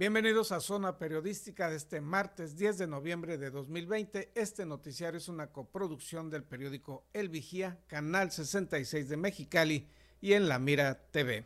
Bienvenidos 0.00 0.50
a 0.50 0.60
Zona 0.60 0.96
Periodística 0.96 1.68
de 1.68 1.76
este 1.76 2.00
martes 2.00 2.56
10 2.56 2.78
de 2.78 2.86
noviembre 2.86 3.36
de 3.36 3.50
2020. 3.50 4.32
Este 4.34 4.64
noticiario 4.64 5.18
es 5.18 5.28
una 5.28 5.48
coproducción 5.48 6.30
del 6.30 6.42
periódico 6.42 7.04
El 7.12 7.28
Vigía, 7.28 7.78
Canal 7.86 8.32
66 8.32 9.10
de 9.10 9.18
Mexicali 9.18 9.88
y 10.22 10.32
en 10.32 10.48
La 10.48 10.58
Mira 10.58 11.02
TV. 11.10 11.44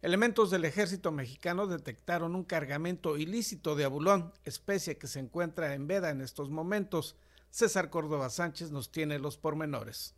Elementos 0.00 0.50
del 0.50 0.64
ejército 0.64 1.12
mexicano 1.12 1.66
detectaron 1.66 2.34
un 2.34 2.44
cargamento 2.44 3.18
ilícito 3.18 3.76
de 3.76 3.84
abulón, 3.84 4.32
especie 4.46 4.96
que 4.96 5.06
se 5.06 5.20
encuentra 5.20 5.74
en 5.74 5.86
veda 5.86 6.08
en 6.08 6.22
estos 6.22 6.48
momentos. 6.48 7.16
César 7.50 7.90
Córdoba 7.90 8.30
Sánchez 8.30 8.70
nos 8.70 8.90
tiene 8.90 9.18
los 9.18 9.36
pormenores. 9.36 10.14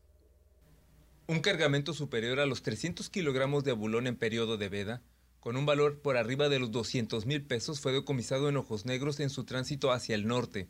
Un 1.27 1.41
cargamento 1.41 1.95
superior 1.95 2.39
a 2.39 2.47
los 2.47 2.63
300 2.63 3.11
kilogramos 3.11 3.65
de 3.65 3.73
abulón 3.73 4.07
en 4.07 4.15
periodo 4.15 4.57
de 4.57 4.69
veda 4.69 5.03
con 5.41 5.57
un 5.57 5.67
valor 5.67 5.99
por 5.99 6.17
arriba 6.17 6.49
de 6.49 6.59
los 6.59 6.71
200 6.71 7.27
mil 7.27 7.43
pesos, 7.43 7.81
fue 7.81 7.93
decomisado 7.93 8.49
en 8.49 8.57
Ojos 8.57 8.87
Negros 8.87 9.21
en 9.21 9.31
su 9.31 9.45
tránsito 9.45 9.91
hacia 9.91 10.15
el 10.15 10.27
norte. 10.27 10.69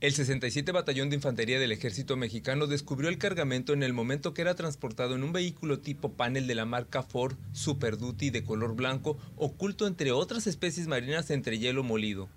El 0.00 0.14
67 0.14 0.72
Batallón 0.72 1.10
de 1.10 1.16
Infantería 1.16 1.60
del 1.60 1.72
Ejército 1.72 2.16
Mexicano 2.16 2.66
descubrió 2.66 3.10
el 3.10 3.18
cargamento 3.18 3.74
en 3.74 3.82
el 3.82 3.92
momento 3.92 4.32
que 4.32 4.40
era 4.40 4.54
transportado 4.54 5.14
en 5.14 5.22
un 5.22 5.34
vehículo 5.34 5.80
tipo 5.80 6.12
panel 6.12 6.46
de 6.46 6.54
la 6.54 6.64
marca 6.64 7.02
Ford 7.02 7.36
Super 7.52 7.98
Duty 7.98 8.30
de 8.30 8.42
color 8.42 8.74
blanco, 8.74 9.18
oculto 9.36 9.86
entre 9.86 10.10
otras 10.10 10.46
especies 10.46 10.88
marinas 10.88 11.30
entre 11.30 11.58
hielo 11.58 11.82
molido. 11.82 12.30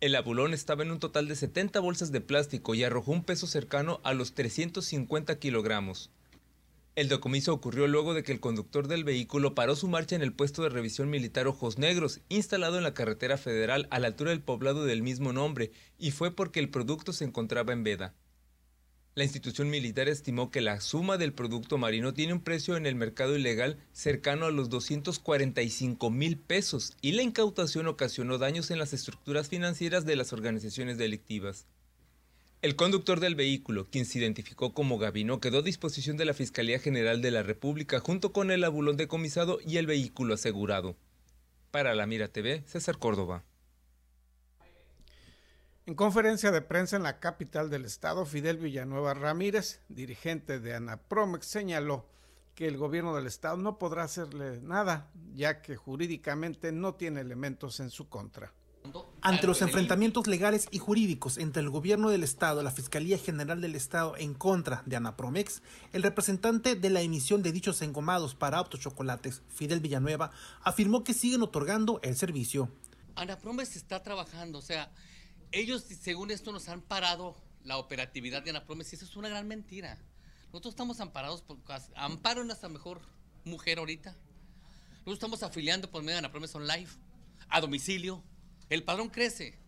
El 0.00 0.16
abulón 0.16 0.52
estaba 0.52 0.82
en 0.82 0.90
un 0.90 0.98
total 0.98 1.28
de 1.28 1.36
70 1.36 1.78
bolsas 1.78 2.10
de 2.10 2.20
plástico 2.20 2.74
y 2.74 2.82
arrojó 2.82 3.12
un 3.12 3.22
peso 3.22 3.46
cercano 3.46 4.00
a 4.02 4.12
los 4.12 4.34
350 4.34 5.38
kilogramos. 5.38 6.10
El 6.94 7.08
decomiso 7.08 7.54
ocurrió 7.54 7.86
luego 7.86 8.12
de 8.12 8.22
que 8.22 8.32
el 8.32 8.40
conductor 8.40 8.86
del 8.86 9.02
vehículo 9.02 9.54
paró 9.54 9.74
su 9.76 9.88
marcha 9.88 10.14
en 10.14 10.20
el 10.20 10.34
puesto 10.34 10.62
de 10.62 10.68
revisión 10.68 11.08
militar 11.08 11.46
Ojos 11.46 11.78
Negros, 11.78 12.20
instalado 12.28 12.76
en 12.76 12.82
la 12.82 12.92
carretera 12.92 13.38
federal 13.38 13.88
a 13.90 13.98
la 13.98 14.08
altura 14.08 14.30
del 14.30 14.42
poblado 14.42 14.84
del 14.84 15.02
mismo 15.02 15.32
nombre, 15.32 15.72
y 15.98 16.10
fue 16.10 16.36
porque 16.36 16.60
el 16.60 16.68
producto 16.68 17.14
se 17.14 17.24
encontraba 17.24 17.72
en 17.72 17.82
veda. 17.82 18.14
La 19.14 19.24
institución 19.24 19.70
militar 19.70 20.10
estimó 20.10 20.50
que 20.50 20.60
la 20.60 20.82
suma 20.82 21.16
del 21.16 21.32
producto 21.32 21.78
marino 21.78 22.12
tiene 22.12 22.34
un 22.34 22.42
precio 22.42 22.76
en 22.76 22.84
el 22.84 22.94
mercado 22.94 23.36
ilegal 23.36 23.78
cercano 23.92 24.44
a 24.44 24.50
los 24.50 24.68
245 24.68 26.10
mil 26.10 26.36
pesos 26.36 26.94
y 27.00 27.12
la 27.12 27.22
incautación 27.22 27.86
ocasionó 27.86 28.36
daños 28.36 28.70
en 28.70 28.78
las 28.78 28.92
estructuras 28.92 29.48
financieras 29.48 30.04
de 30.04 30.16
las 30.16 30.34
organizaciones 30.34 30.98
delictivas. 30.98 31.66
El 32.62 32.76
conductor 32.76 33.18
del 33.18 33.34
vehículo, 33.34 33.88
quien 33.90 34.06
se 34.06 34.20
identificó 34.20 34.72
como 34.72 34.96
Gavino, 34.96 35.40
quedó 35.40 35.58
a 35.58 35.62
disposición 35.62 36.16
de 36.16 36.24
la 36.24 36.32
Fiscalía 36.32 36.78
General 36.78 37.20
de 37.20 37.32
la 37.32 37.42
República 37.42 37.98
junto 37.98 38.32
con 38.32 38.52
el 38.52 38.62
abulón 38.62 38.96
decomisado 38.96 39.58
y 39.66 39.78
el 39.78 39.88
vehículo 39.88 40.34
asegurado. 40.34 40.94
Para 41.72 41.92
la 41.96 42.06
Mira 42.06 42.28
TV, 42.28 42.62
César 42.64 42.98
Córdoba. 42.98 43.42
En 45.86 45.96
conferencia 45.96 46.52
de 46.52 46.62
prensa 46.62 46.94
en 46.94 47.02
la 47.02 47.18
capital 47.18 47.68
del 47.68 47.84
estado, 47.84 48.24
Fidel 48.26 48.58
Villanueva 48.58 49.12
Ramírez, 49.14 49.80
dirigente 49.88 50.60
de 50.60 50.76
Anapromex, 50.76 51.44
señaló 51.44 52.06
que 52.54 52.68
el 52.68 52.76
gobierno 52.76 53.16
del 53.16 53.26
estado 53.26 53.56
no 53.56 53.76
podrá 53.76 54.04
hacerle 54.04 54.60
nada, 54.60 55.10
ya 55.34 55.62
que 55.62 55.74
jurídicamente 55.74 56.70
no 56.70 56.94
tiene 56.94 57.22
elementos 57.22 57.80
en 57.80 57.90
su 57.90 58.08
contra. 58.08 58.52
Ante 59.20 59.46
los 59.46 59.62
enfrentamientos 59.62 60.26
legales 60.26 60.66
y 60.72 60.78
jurídicos 60.78 61.38
entre 61.38 61.62
el 61.62 61.70
gobierno 61.70 62.10
del 62.10 62.24
Estado 62.24 62.60
y 62.60 62.64
la 62.64 62.72
Fiscalía 62.72 63.18
General 63.18 63.60
del 63.60 63.76
Estado 63.76 64.16
en 64.16 64.34
contra 64.34 64.82
de 64.84 64.96
Anapromex, 64.96 65.62
el 65.92 66.02
representante 66.02 66.74
de 66.74 66.90
la 66.90 67.02
emisión 67.02 67.42
de 67.42 67.52
dichos 67.52 67.82
engomados 67.82 68.34
para 68.34 68.58
autochocolates, 68.58 69.42
Fidel 69.48 69.80
Villanueva, 69.80 70.32
afirmó 70.62 71.04
que 71.04 71.14
siguen 71.14 71.42
otorgando 71.42 72.00
el 72.02 72.16
servicio. 72.16 72.68
Anapromex 73.14 73.76
está 73.76 74.02
trabajando, 74.02 74.58
o 74.58 74.62
sea, 74.62 74.90
ellos 75.52 75.84
según 76.00 76.32
esto 76.32 76.50
nos 76.50 76.68
han 76.68 76.80
parado 76.80 77.36
la 77.62 77.76
operatividad 77.76 78.42
de 78.42 78.50
Anapromex 78.50 78.92
y 78.92 78.96
eso 78.96 79.04
es 79.04 79.16
una 79.16 79.28
gran 79.28 79.46
mentira. 79.46 79.98
Nosotros 80.46 80.72
estamos 80.72 81.00
amparados 81.00 81.42
por 81.42 81.58
amparo 81.94 82.40
en 82.40 82.48
nuestra 82.48 82.68
mejor 82.68 83.00
mujer 83.44 83.78
ahorita. 83.78 84.16
Nosotros 84.90 85.14
estamos 85.14 85.42
afiliando 85.44 85.90
por 85.90 86.02
medio 86.02 86.14
de 86.14 86.18
Anapromex 86.18 86.54
Online 86.56 86.88
a 87.48 87.60
domicilio 87.60 88.22
el 88.70 88.84
padrón 88.84 89.08
crece. 89.08 89.58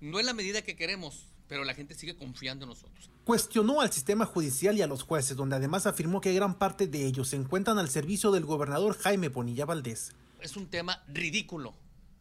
No 0.00 0.20
en 0.20 0.26
la 0.26 0.34
medida 0.34 0.62
que 0.62 0.76
queremos, 0.76 1.26
pero 1.48 1.64
la 1.64 1.74
gente 1.74 1.94
sigue 1.94 2.16
confiando 2.16 2.64
en 2.64 2.70
nosotros. 2.70 3.10
Cuestionó 3.24 3.80
al 3.80 3.92
sistema 3.92 4.24
judicial 4.24 4.76
y 4.76 4.82
a 4.82 4.86
los 4.86 5.02
jueces, 5.02 5.36
donde 5.36 5.56
además 5.56 5.86
afirmó 5.86 6.20
que 6.20 6.32
gran 6.34 6.58
parte 6.58 6.86
de 6.86 7.06
ellos 7.06 7.28
se 7.28 7.36
encuentran 7.36 7.78
al 7.78 7.88
servicio 7.88 8.30
del 8.30 8.44
gobernador 8.44 8.96
Jaime 8.98 9.28
Bonilla 9.28 9.64
Valdés. 9.64 10.12
Es 10.40 10.56
un 10.56 10.68
tema 10.68 11.02
ridículo, 11.08 11.74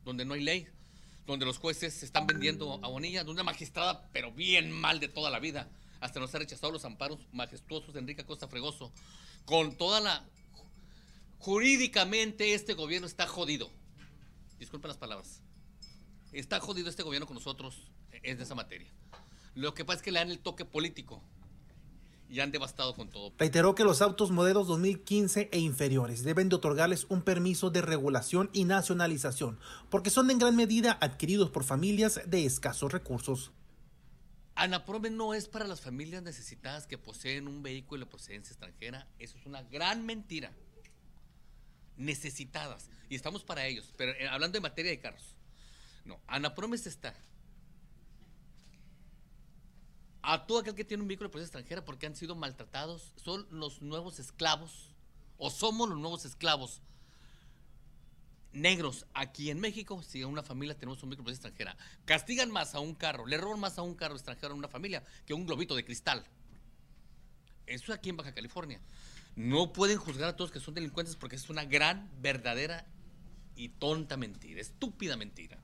donde 0.04 0.26
no 0.26 0.34
hay 0.34 0.44
ley, 0.44 0.68
donde 1.28 1.46
los 1.46 1.58
jueces 1.58 1.94
se 1.94 2.06
están 2.06 2.28
vendiendo 2.28 2.80
a 2.84 2.88
Bonilla, 2.88 3.24
de 3.24 3.32
una 3.32 3.44
magistrada, 3.44 4.10
pero 4.14 4.32
bien 4.32 4.72
mal 4.72 5.00
de 5.00 5.08
toda 5.08 5.30
la 5.30 5.40
vida. 5.40 5.70
Hasta 6.00 6.20
nos 6.20 6.34
ha 6.36 6.40
rechazado 6.40 6.72
los 6.72 6.86
amparos 6.86 7.20
majestuosos 7.34 7.94
de 7.94 8.00
Enrique 8.00 8.26
Costa 8.26 8.48
Fregoso. 8.48 8.92
Con 9.46 9.76
toda 9.76 10.00
la... 10.00 10.26
Jurídicamente 11.40 12.54
este 12.54 12.74
gobierno 12.74 13.08
está 13.08 13.28
jodido. 13.28 13.70
Disculpen 14.60 14.88
las 14.88 14.98
palabras. 14.98 15.42
Está 16.36 16.60
jodido 16.60 16.90
este 16.90 17.02
gobierno 17.02 17.28
con 17.28 17.36
nosotros 17.36 17.90
en 18.12 18.42
esa 18.42 18.56
materia. 18.56 18.92
Lo 19.54 19.74
que 19.74 19.86
pasa 19.86 19.98
es 19.98 20.04
que 20.04 20.12
le 20.12 20.20
dan 20.20 20.30
el 20.30 20.40
toque 20.40 20.66
político 20.66 21.24
y 22.28 22.42
han 22.42 22.52
devastado 22.52 22.94
con 22.94 23.10
todo. 23.10 23.34
Reiteró 23.38 23.74
que 23.74 23.86
los 23.86 24.02
autos 24.02 24.32
modelos 24.32 24.68
2015 24.68 25.48
e 25.54 25.60
inferiores 25.60 26.26
deben 26.26 26.50
de 26.50 26.58
otorgarles 26.58 27.06
un 27.08 27.22
permiso 27.22 27.70
de 27.70 27.82
regulación 27.82 28.50
y 28.52 28.66
nacionalización, 28.66 29.60
porque 29.90 30.10
son 30.10 30.30
en 30.30 30.40
gran 30.40 30.58
medida 30.58 30.98
adquiridos 31.00 31.52
por 31.52 31.64
familias 31.64 32.20
de 32.26 32.46
escasos 32.46 32.92
recursos. 32.92 33.54
Anaprome 34.56 35.12
no 35.12 35.34
es 35.34 35.48
para 35.48 35.66
las 35.66 35.80
familias 35.80 36.22
necesitadas 36.22 36.86
que 36.86 36.98
poseen 36.98 37.48
un 37.48 37.64
vehículo 37.64 38.04
de 38.04 38.12
procedencia 38.12 38.52
extranjera. 38.52 39.08
Eso 39.20 39.38
es 39.38 39.46
una 39.46 39.64
gran 39.64 40.06
mentira. 40.06 40.52
Necesitadas. 41.96 42.90
Y 43.10 43.16
estamos 43.16 43.46
para 43.46 43.66
ellos. 43.68 43.94
Pero 43.96 44.12
eh, 44.14 44.28
hablando 44.28 44.58
de 44.58 44.62
materia 44.62 44.92
de 44.92 45.00
carros. 45.00 45.35
No, 46.06 46.20
Anapromes 46.28 46.88
está 46.88 47.16
a 50.26 50.48
todo 50.48 50.60
aquel 50.60 50.74
que 50.74 50.84
tiene 50.84 51.04
un 51.04 51.08
vehículo 51.08 51.30
de 51.30 51.34
procedencia 51.34 51.60
extranjera 51.60 51.86
porque 51.86 52.08
han 52.08 52.16
sido 52.16 52.36
maltratados, 52.36 53.14
son 53.16 53.46
los 53.52 53.82
nuevos 53.82 54.20
esclavos, 54.20 54.90
o 55.38 55.52
somos 55.52 55.88
los 55.88 56.00
nuevos 56.00 56.26
esclavos 56.26 56.82
negros 58.52 59.06
aquí 59.14 59.52
en 59.52 59.60
México, 59.60 60.02
si 60.02 60.22
en 60.22 60.28
una 60.28 60.42
familia 60.42 60.76
tenemos 60.76 61.04
un 61.04 61.10
procedencia 61.12 61.50
extranjera. 61.50 61.78
Castigan 62.06 62.50
más 62.50 62.74
a 62.74 62.80
un 62.80 62.96
carro, 62.96 63.28
le 63.28 63.38
roban 63.38 63.60
más 63.60 63.78
a 63.78 63.84
un 63.84 63.94
carro 63.94 64.16
extranjero 64.16 64.54
en 64.54 64.60
una 64.60 64.68
familia 64.68 65.04
que 65.28 65.34
un 65.34 65.46
globito 65.46 65.76
de 65.76 65.86
cristal. 65.86 66.26
Eso 67.68 67.94
aquí 67.94 68.10
en 68.10 68.18
Baja 68.18 68.34
California. 68.34 68.80
No 69.36 69.74
pueden 69.74 69.98
juzgar 69.98 70.30
a 70.30 70.36
todos 70.36 70.52
que 70.52 70.60
son 70.60 70.74
delincuentes 70.74 71.16
porque 71.18 71.36
es 71.36 71.50
una 71.50 71.66
gran, 71.66 72.10
verdadera 72.22 72.88
y 73.56 73.70
tonta 73.70 74.18
mentira, 74.18 74.60
estúpida 74.60 75.18
mentira. 75.18 75.60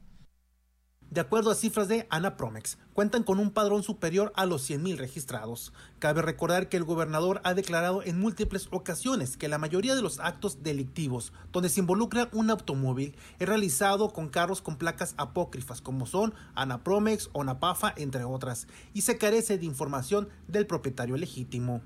De 1.11 1.19
acuerdo 1.19 1.51
a 1.51 1.55
cifras 1.55 1.89
de 1.89 2.07
Anapromex, 2.09 2.77
cuentan 2.93 3.23
con 3.23 3.37
un 3.37 3.51
padrón 3.51 3.83
superior 3.83 4.31
a 4.37 4.45
los 4.45 4.69
100.000 4.69 4.95
registrados. 4.95 5.73
Cabe 5.99 6.21
recordar 6.21 6.69
que 6.69 6.77
el 6.77 6.85
gobernador 6.85 7.41
ha 7.43 7.53
declarado 7.53 8.01
en 8.01 8.17
múltiples 8.17 8.69
ocasiones 8.71 9.35
que 9.35 9.49
la 9.49 9.57
mayoría 9.57 9.93
de 9.93 10.01
los 10.01 10.21
actos 10.21 10.63
delictivos 10.63 11.33
donde 11.51 11.67
se 11.67 11.81
involucra 11.81 12.29
un 12.31 12.49
automóvil 12.49 13.13
es 13.39 13.49
realizado 13.49 14.13
con 14.13 14.29
carros 14.29 14.61
con 14.61 14.77
placas 14.77 15.13
apócrifas 15.17 15.81
como 15.81 16.05
son 16.05 16.33
Anapromex 16.55 17.29
o 17.33 17.43
Napafa, 17.43 17.93
entre 17.97 18.23
otras, 18.23 18.67
y 18.93 19.01
se 19.01 19.17
carece 19.17 19.57
de 19.57 19.65
información 19.65 20.29
del 20.47 20.65
propietario 20.65 21.17
legítimo. 21.17 21.81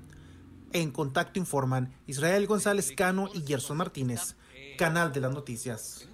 En 0.72 0.92
contacto 0.92 1.40
informan 1.40 1.92
Israel 2.06 2.46
González 2.46 2.92
Cano 2.96 3.28
y 3.34 3.40
Gerson 3.40 3.76
Martínez, 3.76 4.36
Canal 4.78 5.12
de 5.12 5.20
las 5.20 5.32
Noticias. 5.32 6.06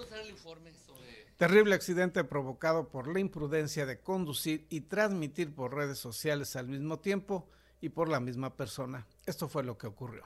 Terrible 1.43 1.75
accidente 1.75 2.23
provocado 2.23 2.89
por 2.89 3.13
la 3.13 3.19
imprudencia 3.19 3.85
de 3.85 3.99
conducir 3.99 4.65
y 4.71 4.83
transmitir 4.83 5.53
por 5.53 5.75
redes 5.75 5.99
sociales 5.99 6.55
al 6.55 6.69
mismo 6.69 7.01
tiempo 7.01 7.51
y 7.81 7.89
por 7.89 8.09
la 8.09 8.21
misma 8.21 8.57
persona. 8.57 9.09
Esto 9.27 9.49
fue 9.49 9.65
lo 9.65 9.77
que 9.77 9.89
ocurrió. 9.89 10.23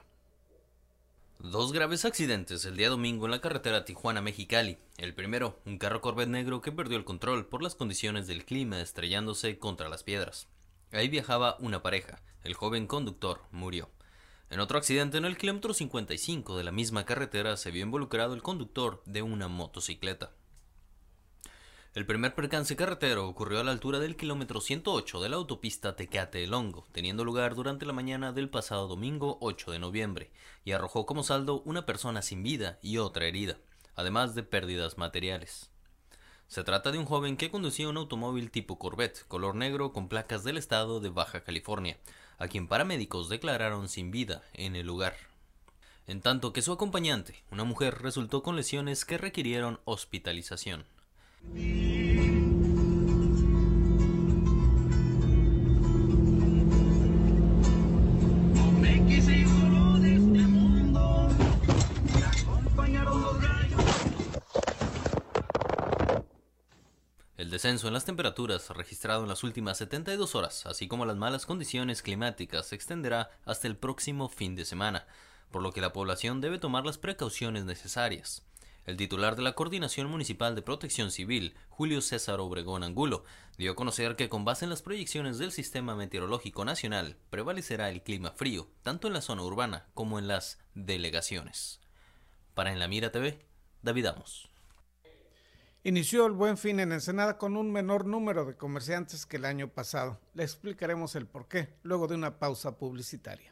Dos 1.39 1.73
graves 1.73 2.05
accidentes 2.05 2.65
el 2.65 2.77
día 2.77 2.89
domingo 2.89 3.25
en 3.25 3.31
la 3.31 3.41
carretera 3.41 3.83
Tijuana-Mexicali. 3.83 4.77
El 4.97 5.15
primero, 5.15 5.59
un 5.65 5.79
carro 5.79 6.01
Corvette 6.01 6.29
negro 6.29 6.61
que 6.61 6.71
perdió 6.71 6.99
el 6.99 7.03
control 7.03 7.47
por 7.47 7.63
las 7.63 7.73
condiciones 7.73 8.27
del 8.27 8.45
clima 8.45 8.79
estrellándose 8.79 9.57
contra 9.57 9.89
las 9.89 10.03
piedras. 10.03 10.47
Ahí 10.91 11.09
viajaba 11.09 11.57
una 11.59 11.81
pareja. 11.81 12.21
El 12.43 12.53
joven 12.53 12.85
conductor 12.85 13.41
murió. 13.49 13.89
En 14.51 14.59
otro 14.59 14.77
accidente 14.77 15.17
en 15.17 15.25
el 15.25 15.35
kilómetro 15.35 15.73
55 15.73 16.55
de 16.55 16.63
la 16.63 16.71
misma 16.71 17.07
carretera 17.07 17.57
se 17.57 17.71
vio 17.71 17.81
involucrado 17.81 18.35
el 18.35 18.43
conductor 18.43 19.01
de 19.07 19.23
una 19.23 19.47
motocicleta. 19.47 20.31
El 21.97 22.05
primer 22.05 22.35
percance 22.35 22.75
carretero 22.75 23.27
ocurrió 23.27 23.59
a 23.59 23.63
la 23.63 23.71
altura 23.71 23.97
del 23.97 24.15
kilómetro 24.15 24.61
108 24.61 25.19
de 25.19 25.29
la 25.29 25.37
autopista 25.37 25.95
Tecate-El 25.95 26.53
Hongo, 26.53 26.85
teniendo 26.91 27.25
lugar 27.25 27.55
durante 27.55 27.87
la 27.87 27.93
mañana 27.93 28.31
del 28.31 28.51
pasado 28.51 28.87
domingo 28.87 29.39
8 29.41 29.71
de 29.71 29.79
noviembre, 29.79 30.29
y 30.63 30.73
arrojó 30.73 31.07
como 31.07 31.23
saldo 31.23 31.63
una 31.65 31.87
persona 31.87 32.21
sin 32.21 32.43
vida 32.43 32.77
y 32.83 32.99
otra 32.99 33.25
herida, 33.25 33.57
además 33.95 34.35
de 34.35 34.43
pérdidas 34.43 34.99
materiales. 34.99 35.71
Se 36.47 36.63
trata 36.63 36.91
de 36.91 36.99
un 36.99 37.05
joven 37.05 37.35
que 37.35 37.49
conducía 37.49 37.89
un 37.89 37.97
automóvil 37.97 38.51
tipo 38.51 38.77
Corvette, 38.77 39.25
color 39.27 39.55
negro 39.55 39.91
con 39.91 40.07
placas 40.07 40.43
del 40.43 40.59
estado 40.59 40.99
de 40.99 41.09
Baja 41.09 41.43
California, 41.43 41.97
a 42.37 42.47
quien 42.47 42.67
paramédicos 42.67 43.27
declararon 43.27 43.89
sin 43.89 44.11
vida 44.11 44.43
en 44.53 44.75
el 44.75 44.85
lugar. 44.85 45.15
En 46.05 46.21
tanto 46.21 46.53
que 46.53 46.61
su 46.61 46.71
acompañante, 46.71 47.43
una 47.49 47.63
mujer, 47.63 48.03
resultó 48.03 48.43
con 48.43 48.55
lesiones 48.55 49.03
que 49.03 49.17
requirieron 49.17 49.79
hospitalización. 49.85 50.85
El 67.37 67.51
descenso 67.51 67.87
en 67.87 67.93
las 67.93 68.03
temperaturas 68.03 68.69
registrado 68.71 69.21
en 69.21 69.29
las 69.29 69.43
últimas 69.43 69.77
72 69.77 70.33
horas, 70.33 70.65
así 70.65 70.87
como 70.87 71.05
las 71.05 71.15
malas 71.15 71.45
condiciones 71.45 72.01
climáticas, 72.01 72.67
se 72.67 72.75
extenderá 72.75 73.29
hasta 73.45 73.67
el 73.67 73.77
próximo 73.77 74.27
fin 74.27 74.55
de 74.55 74.65
semana, 74.65 75.05
por 75.51 75.61
lo 75.61 75.71
que 75.71 75.81
la 75.81 75.93
población 75.93 76.41
debe 76.41 76.57
tomar 76.57 76.85
las 76.85 76.97
precauciones 76.97 77.63
necesarias. 77.63 78.46
El 78.87 78.95
titular 78.95 79.35
de 79.35 79.41
la 79.41 79.51
Coordinación 79.51 80.09
Municipal 80.09 80.55
de 80.55 80.61
Protección 80.61 81.11
Civil, 81.11 81.55
Julio 81.67 81.99
César 81.99 82.39
Obregón 82.39 82.83
Angulo, 82.83 83.25
dio 83.57 83.73
a 83.73 83.75
conocer 83.75 84.15
que 84.15 84.29
con 84.29 84.45
base 84.45 84.63
en 84.63 84.69
las 84.69 84.81
proyecciones 84.81 85.37
del 85.37 85.51
Sistema 85.51 85.93
Meteorológico 85.93 86.63
Nacional 86.63 87.17
prevalecerá 87.29 87.89
el 87.89 88.01
clima 88.01 88.31
frío, 88.31 88.69
tanto 88.83 89.07
en 89.07 89.13
la 89.13 89.19
zona 89.19 89.43
urbana 89.43 89.87
como 89.93 90.19
en 90.19 90.29
las 90.29 90.59
delegaciones. 90.73 91.81
Para 92.53 92.71
En 92.71 92.79
la 92.79 92.87
Mira 92.87 93.11
TV, 93.11 93.45
David 93.81 94.05
Amos. 94.05 94.49
Inició 95.83 96.25
el 96.25 96.31
buen 96.31 96.57
fin 96.57 96.79
en 96.79 96.93
Ensenada 96.93 97.37
con 97.37 97.57
un 97.57 97.69
menor 97.73 98.05
número 98.05 98.45
de 98.45 98.55
comerciantes 98.55 99.25
que 99.25 99.35
el 99.35 99.43
año 99.43 99.67
pasado. 99.67 100.17
Le 100.33 100.43
explicaremos 100.43 101.13
el 101.15 101.27
por 101.27 101.49
qué 101.49 101.73
luego 101.83 102.07
de 102.07 102.15
una 102.15 102.39
pausa 102.39 102.77
publicitaria. 102.77 103.51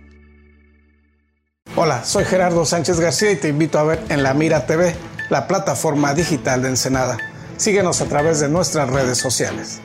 Hola, 1.73 2.03
soy 2.03 2.25
Gerardo 2.25 2.65
Sánchez 2.65 2.99
García 2.99 3.31
y 3.31 3.37
te 3.37 3.47
invito 3.47 3.79
a 3.79 3.83
ver 3.83 4.03
en 4.09 4.23
La 4.23 4.33
Mira 4.33 4.65
TV, 4.65 4.93
la 5.29 5.47
plataforma 5.47 6.13
digital 6.13 6.61
de 6.61 6.67
Ensenada. 6.67 7.17
Síguenos 7.55 8.01
a 8.01 8.09
través 8.09 8.41
de 8.41 8.49
nuestras 8.49 8.89
redes 8.89 9.17
sociales. 9.17 9.81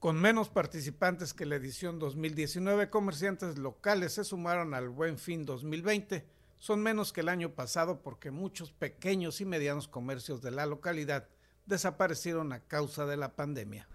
Con 0.00 0.20
menos 0.20 0.48
participantes 0.48 1.34
que 1.34 1.46
la 1.46 1.54
edición 1.54 2.00
2019, 2.00 2.90
comerciantes 2.90 3.58
locales 3.58 4.14
se 4.14 4.24
sumaron 4.24 4.74
al 4.74 4.88
Buen 4.88 5.18
Fin 5.18 5.46
2020. 5.46 6.26
Son 6.58 6.82
menos 6.82 7.12
que 7.12 7.20
el 7.20 7.28
año 7.28 7.50
pasado 7.54 8.02
porque 8.02 8.32
muchos 8.32 8.72
pequeños 8.72 9.40
y 9.40 9.44
medianos 9.44 9.86
comercios 9.86 10.42
de 10.42 10.50
la 10.50 10.66
localidad 10.66 11.28
desaparecieron 11.66 12.52
a 12.52 12.60
causa 12.60 13.06
de 13.06 13.16
la 13.16 13.34
pandemia. 13.34 13.88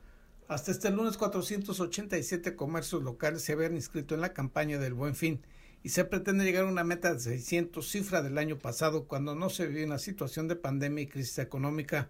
Hasta 0.48 0.72
este 0.72 0.90
lunes 0.90 1.18
487 1.18 2.56
comercios 2.56 3.04
locales 3.04 3.44
se 3.44 3.54
habían 3.54 3.76
inscrito 3.76 4.16
en 4.16 4.22
la 4.22 4.34
campaña 4.34 4.80
del 4.80 4.96
Buen 4.96 5.16
Fin 5.16 5.42
y 5.84 5.90
se 5.90 6.06
pretende 6.06 6.44
llegar 6.44 6.66
a 6.66 6.70
una 6.70 6.84
meta 6.84 7.14
de 7.14 7.20
600, 7.20 7.88
cifra 7.88 8.22
del 8.22 8.38
año 8.38 8.58
pasado 8.58 9.08
cuando 9.08 9.36
no 9.36 9.50
se 9.50 9.68
vivía 9.68 9.86
una 9.86 10.00
situación 10.00 10.48
de 10.48 10.56
pandemia 10.56 11.04
y 11.04 11.08
crisis 11.08 11.38
económica. 11.40 12.10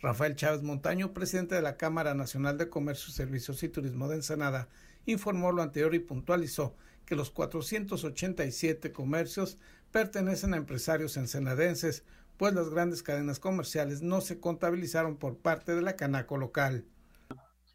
Rafael 0.00 0.36
Chávez 0.36 0.62
Montaño, 0.62 1.12
presidente 1.12 1.56
de 1.56 1.62
la 1.62 1.76
Cámara 1.76 2.14
Nacional 2.14 2.58
de 2.58 2.68
Comercio, 2.68 3.12
Servicios 3.12 3.62
y 3.62 3.68
Turismo 3.68 4.06
de 4.08 4.16
Ensenada, 4.16 4.68
informó 5.06 5.50
lo 5.50 5.62
anterior 5.62 5.94
y 5.94 5.98
puntualizó 5.98 6.76
que 7.04 7.16
los 7.16 7.30
487 7.30 8.92
comercios 8.92 9.58
pertenecen 9.90 10.52
a 10.52 10.58
empresarios 10.58 11.16
ensenadenses, 11.16 12.04
pues 12.38 12.54
las 12.54 12.70
grandes 12.70 13.02
cadenas 13.02 13.40
comerciales 13.40 14.00
no 14.00 14.20
se 14.20 14.40
contabilizaron 14.40 15.18
por 15.18 15.38
parte 15.38 15.74
de 15.74 15.82
la 15.82 15.96
Canaco 15.96 16.38
local. 16.38 16.86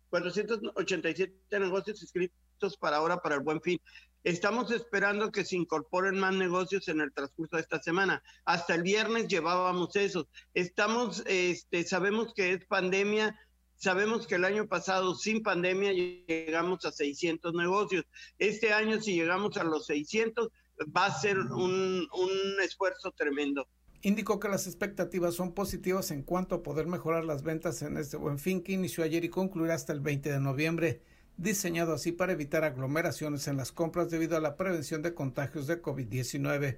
487 0.10 1.60
negocios 1.60 2.02
inscritos 2.02 2.78
para 2.80 2.98
ahora 2.98 3.18
para 3.18 3.36
el 3.36 3.42
buen 3.42 3.62
fin. 3.62 3.80
Estamos 4.24 4.72
esperando 4.72 5.34
que 5.34 5.44
se 5.44 5.58
incorporen 5.58 6.18
más 6.18 6.34
negocios 6.34 6.88
en 6.88 7.02
el 7.02 7.12
transcurso 7.12 7.58
de 7.58 7.64
esta 7.64 7.82
semana. 7.82 8.24
Hasta 8.46 8.76
el 8.76 8.84
viernes 8.84 9.28
llevábamos 9.28 9.98
esos. 9.98 10.28
Estamos, 10.54 11.24
este, 11.26 11.84
sabemos 11.84 12.34
que 12.34 12.54
es 12.54 12.66
pandemia, 12.66 13.38
sabemos 13.76 14.26
que 14.26 14.36
el 14.36 14.46
año 14.46 14.66
pasado 14.66 15.14
sin 15.16 15.44
pandemia 15.44 15.92
llegamos 15.92 16.86
a 16.86 16.94
600 16.94 17.54
negocios. 17.54 18.06
Este 18.38 18.72
año 18.72 19.02
si 19.02 19.16
llegamos 19.16 19.58
a 19.58 19.66
los 19.66 19.88
600 19.88 20.48
va 20.96 21.08
a 21.08 21.20
ser 21.20 21.38
un, 21.38 22.08
un 22.14 22.62
esfuerzo 22.62 23.12
tremendo 23.12 23.68
indicó 24.04 24.38
que 24.40 24.50
las 24.50 24.68
expectativas 24.68 25.34
son 25.34 25.54
positivas 25.54 26.12
en 26.12 26.24
cuanto 26.24 26.56
a 26.56 26.64
poder 26.64 26.88
mejorar 26.88 27.24
las 27.24 27.42
ventas 27.42 27.82
en 27.82 27.98
este 27.98 28.18
buen 28.18 28.38
fin 28.38 28.62
que 28.62 28.74
inició 28.74 29.04
ayer 29.04 29.24
y 29.24 29.30
concluirá 29.30 29.76
hasta 29.76 29.94
el 29.94 30.02
20 30.02 30.30
de 30.30 30.40
noviembre, 30.42 31.02
diseñado 31.38 31.94
así 31.94 32.12
para 32.12 32.34
evitar 32.34 32.66
aglomeraciones 32.66 33.48
en 33.48 33.56
las 33.56 33.72
compras 33.72 34.10
debido 34.10 34.36
a 34.36 34.42
la 34.42 34.58
prevención 34.58 35.02
de 35.02 35.14
contagios 35.14 35.68
de 35.68 35.82
COVID-19. 35.82 36.76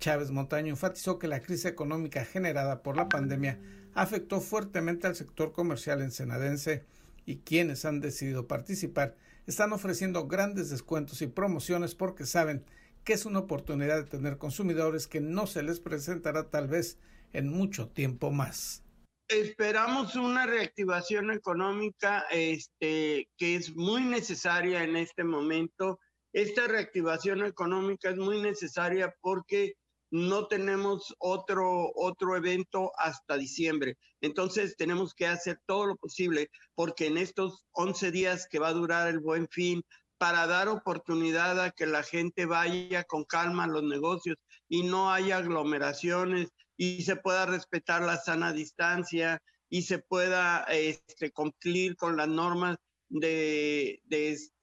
Chávez 0.00 0.30
Montaño 0.30 0.70
enfatizó 0.70 1.18
que 1.18 1.28
la 1.28 1.40
crisis 1.40 1.66
económica 1.66 2.24
generada 2.24 2.82
por 2.82 2.96
la 2.96 3.10
pandemia 3.10 3.60
afectó 3.92 4.40
fuertemente 4.40 5.06
al 5.06 5.16
sector 5.16 5.52
comercial 5.52 6.00
ensenadense 6.00 6.82
y 7.26 7.36
quienes 7.36 7.84
han 7.84 8.00
decidido 8.00 8.48
participar 8.48 9.16
están 9.46 9.74
ofreciendo 9.74 10.26
grandes 10.26 10.70
descuentos 10.70 11.20
y 11.20 11.26
promociones 11.26 11.94
porque 11.94 12.24
saben 12.24 12.64
que 13.04 13.12
es 13.12 13.26
una 13.26 13.40
oportunidad 13.40 13.96
de 13.96 14.10
tener 14.10 14.38
consumidores 14.38 15.06
que 15.06 15.20
no 15.20 15.46
se 15.46 15.62
les 15.62 15.80
presentará 15.80 16.50
tal 16.50 16.68
vez 16.68 16.98
en 17.32 17.48
mucho 17.48 17.88
tiempo 17.88 18.30
más. 18.30 18.82
Esperamos 19.28 20.16
una 20.16 20.46
reactivación 20.46 21.30
económica 21.30 22.26
este, 22.30 23.28
que 23.36 23.56
es 23.56 23.74
muy 23.74 24.02
necesaria 24.02 24.84
en 24.84 24.96
este 24.96 25.24
momento. 25.24 25.98
Esta 26.32 26.66
reactivación 26.66 27.44
económica 27.44 28.10
es 28.10 28.16
muy 28.16 28.40
necesaria 28.40 29.14
porque 29.20 29.74
no 30.10 30.46
tenemos 30.46 31.14
otro, 31.18 31.90
otro 31.94 32.36
evento 32.36 32.92
hasta 32.98 33.36
diciembre. 33.36 33.96
Entonces 34.20 34.76
tenemos 34.76 35.14
que 35.14 35.26
hacer 35.26 35.58
todo 35.66 35.86
lo 35.86 35.96
posible 35.96 36.50
porque 36.74 37.06
en 37.06 37.18
estos 37.18 37.64
11 37.72 38.10
días 38.10 38.46
que 38.48 38.58
va 38.58 38.68
a 38.68 38.74
durar 38.74 39.08
el 39.08 39.20
buen 39.20 39.48
fin, 39.48 39.82
para 40.18 40.46
dar 40.46 40.68
oportunidad 40.68 41.60
a 41.60 41.70
que 41.70 41.86
la 41.86 42.02
gente 42.02 42.46
vaya 42.46 43.04
con 43.04 43.24
calma 43.24 43.64
a 43.64 43.68
los 43.68 43.82
negocios 43.82 44.36
y 44.68 44.84
no 44.84 45.12
haya 45.12 45.38
aglomeraciones 45.38 46.48
y 46.76 47.02
se 47.02 47.16
pueda 47.16 47.46
respetar 47.46 48.02
la 48.02 48.16
sana 48.16 48.52
distancia 48.52 49.42
y 49.68 49.82
se 49.82 49.98
pueda 49.98 50.64
este, 50.64 51.32
cumplir 51.32 51.96
con 51.96 52.16
las 52.16 52.28
normas 52.28 52.76
de, 53.08 54.00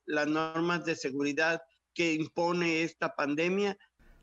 las 0.06 0.28
normas 0.28 0.86
de 0.86 0.96
seguridad 0.96 1.62
que 1.94 2.14
impone 2.14 2.84
esta 2.84 3.16
pandemia. 3.16 3.78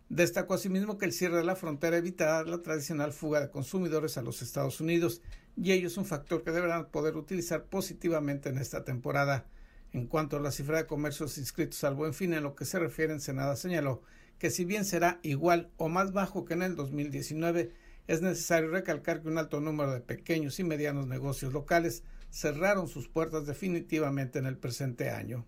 Destacó 0.08 0.54
asimismo 0.54 0.97
que 0.97 1.04
el 1.04 1.12
cierre 1.12 1.37
de 1.37 1.44
la 1.44 1.56
frontera 1.56 1.99
evitará 1.99 2.42
la 2.44 2.62
tradicional 2.62 3.12
fuga 3.12 3.40
de 3.40 3.50
consumidores 3.50 4.16
a 4.16 4.23
los 4.23 4.40
Estados 4.40 4.80
Unidos 4.80 5.20
y 5.56 5.73
ello 5.73 5.88
es 5.88 5.99
un 5.99 6.06
factor 6.06 6.42
que 6.42 6.52
deberán 6.52 6.90
poder 6.90 7.16
utilizar 7.16 7.66
positivamente 7.66 8.49
en 8.49 8.58
esta 8.58 8.85
temporada. 8.85 9.47
En 9.92 10.07
cuanto 10.07 10.37
a 10.37 10.40
la 10.40 10.50
cifra 10.50 10.78
de 10.78 10.87
comercios 10.87 11.38
inscritos 11.38 11.83
al 11.85 11.95
buen 11.95 12.12
fin, 12.12 12.35
en 12.35 12.42
lo 12.42 12.54
que 12.54 12.64
se 12.64 12.78
refiere, 12.78 13.12
en 13.12 13.21
Senada 13.21 13.57
señaló 13.57 14.02
que 14.38 14.50
si 14.50 14.64
bien 14.64 14.85
será 14.85 15.18
igual 15.23 15.71
o 15.76 15.88
más 15.88 16.12
bajo 16.12 16.45
que 16.45 16.54
en 16.54 16.62
el 16.62 16.76
2019, 16.76 17.73
es 18.07 18.23
necesario 18.23 18.71
recalcar 18.71 19.21
que 19.21 19.28
un 19.28 19.38
alto 19.38 19.61
número 19.61 19.92
de 19.92 20.00
pequeños 20.00 20.59
y 20.61 20.64
medianos 20.64 21.07
negocios 21.07 21.52
locales 21.52 22.04
cerraron 22.30 22.88
sus 22.88 23.09
puertas 23.09 23.47
definitivamente 23.47 24.38
en 24.38 24.47
el 24.47 24.57
presente 24.57 25.11
año. 25.11 25.47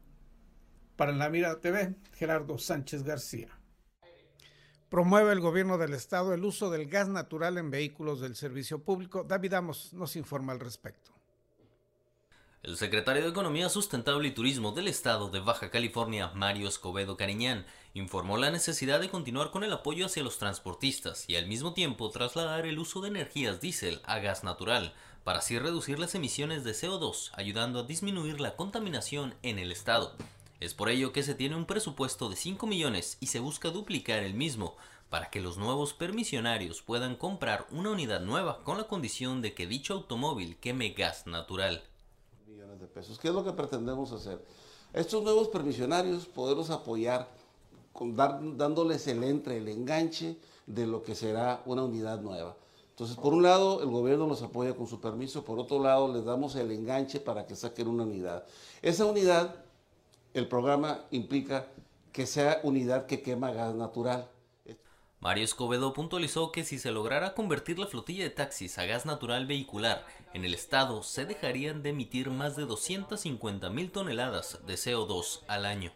Para 0.96 1.12
la 1.12 1.30
Mira 1.30 1.60
TV, 1.60 1.94
Gerardo 2.12 2.58
Sánchez 2.58 3.04
García. 3.04 3.48
Promueve 4.90 5.32
el 5.32 5.40
gobierno 5.40 5.78
del 5.78 5.94
estado 5.94 6.34
el 6.34 6.44
uso 6.44 6.68
del 6.68 6.86
gas 6.86 7.08
natural 7.08 7.58
en 7.58 7.70
vehículos 7.70 8.20
del 8.20 8.34
servicio 8.34 8.82
público. 8.82 9.22
David 9.22 9.54
Amos 9.54 9.94
nos 9.94 10.16
informa 10.16 10.52
al 10.52 10.60
respecto. 10.60 11.09
El 12.62 12.76
secretario 12.76 13.22
de 13.22 13.30
Economía 13.30 13.70
Sustentable 13.70 14.28
y 14.28 14.32
Turismo 14.32 14.72
del 14.72 14.86
Estado 14.86 15.30
de 15.30 15.40
Baja 15.40 15.70
California, 15.70 16.30
Mario 16.34 16.68
Escobedo 16.68 17.16
Cariñán, 17.16 17.64
informó 17.94 18.36
la 18.36 18.50
necesidad 18.50 19.00
de 19.00 19.08
continuar 19.08 19.50
con 19.50 19.64
el 19.64 19.72
apoyo 19.72 20.04
hacia 20.04 20.22
los 20.22 20.36
transportistas 20.36 21.24
y 21.26 21.36
al 21.36 21.46
mismo 21.46 21.72
tiempo 21.72 22.10
trasladar 22.10 22.66
el 22.66 22.78
uso 22.78 23.00
de 23.00 23.08
energías 23.08 23.62
diésel 23.62 24.02
a 24.04 24.18
gas 24.18 24.44
natural, 24.44 24.92
para 25.24 25.38
así 25.38 25.58
reducir 25.58 25.98
las 25.98 26.14
emisiones 26.14 26.62
de 26.62 26.72
CO2, 26.72 27.30
ayudando 27.32 27.80
a 27.80 27.84
disminuir 27.84 28.42
la 28.42 28.56
contaminación 28.56 29.34
en 29.42 29.58
el 29.58 29.72
Estado. 29.72 30.14
Es 30.60 30.74
por 30.74 30.90
ello 30.90 31.14
que 31.14 31.22
se 31.22 31.34
tiene 31.34 31.56
un 31.56 31.64
presupuesto 31.64 32.28
de 32.28 32.36
5 32.36 32.66
millones 32.66 33.16
y 33.20 33.28
se 33.28 33.40
busca 33.40 33.70
duplicar 33.70 34.22
el 34.22 34.34
mismo, 34.34 34.76
para 35.08 35.30
que 35.30 35.40
los 35.40 35.56
nuevos 35.56 35.94
permisionarios 35.94 36.82
puedan 36.82 37.16
comprar 37.16 37.66
una 37.70 37.88
unidad 37.88 38.20
nueva 38.20 38.62
con 38.64 38.76
la 38.76 38.84
condición 38.84 39.40
de 39.40 39.54
que 39.54 39.66
dicho 39.66 39.94
automóvil 39.94 40.58
queme 40.58 40.90
gas 40.90 41.26
natural 41.26 41.84
de 42.56 42.86
pesos. 42.86 43.18
¿Qué 43.18 43.28
es 43.28 43.34
lo 43.34 43.44
que 43.44 43.52
pretendemos 43.52 44.10
hacer? 44.12 44.44
Estos 44.92 45.22
nuevos 45.22 45.48
permisionarios, 45.48 46.26
poderlos 46.26 46.70
apoyar 46.70 47.28
con 47.92 48.16
dar, 48.16 48.40
dándoles 48.56 49.06
el 49.06 49.22
entre, 49.22 49.58
el 49.58 49.68
enganche 49.68 50.36
de 50.66 50.86
lo 50.86 51.02
que 51.02 51.14
será 51.14 51.62
una 51.64 51.84
unidad 51.84 52.20
nueva. 52.20 52.56
Entonces, 52.90 53.16
por 53.16 53.32
un 53.32 53.44
lado, 53.44 53.82
el 53.82 53.88
gobierno 53.88 54.26
los 54.26 54.42
apoya 54.42 54.74
con 54.74 54.86
su 54.86 55.00
permiso, 55.00 55.44
por 55.44 55.58
otro 55.58 55.80
lado, 55.82 56.12
les 56.12 56.24
damos 56.24 56.56
el 56.56 56.70
enganche 56.72 57.20
para 57.20 57.46
que 57.46 57.54
saquen 57.54 57.88
una 57.88 58.02
unidad. 58.02 58.44
Esa 58.82 59.06
unidad, 59.06 59.54
el 60.34 60.48
programa 60.48 61.04
implica 61.10 61.68
que 62.12 62.26
sea 62.26 62.60
unidad 62.64 63.06
que 63.06 63.22
quema 63.22 63.52
gas 63.52 63.74
natural. 63.74 64.28
Mario 65.20 65.44
Escobedo 65.44 65.92
puntualizó 65.92 66.50
que 66.50 66.64
si 66.64 66.78
se 66.78 66.90
lograra 66.90 67.34
convertir 67.34 67.78
la 67.78 67.86
flotilla 67.86 68.24
de 68.24 68.30
taxis 68.30 68.78
a 68.78 68.86
gas 68.86 69.04
natural 69.04 69.46
vehicular, 69.46 70.06
en 70.34 70.44
el 70.44 70.54
estado 70.54 71.02
se 71.02 71.24
dejarían 71.26 71.82
de 71.82 71.90
emitir 71.90 72.30
más 72.30 72.56
de 72.56 72.66
250 72.66 73.70
mil 73.70 73.90
toneladas 73.90 74.58
de 74.66 74.74
CO2 74.74 75.40
al 75.48 75.66
año. 75.66 75.92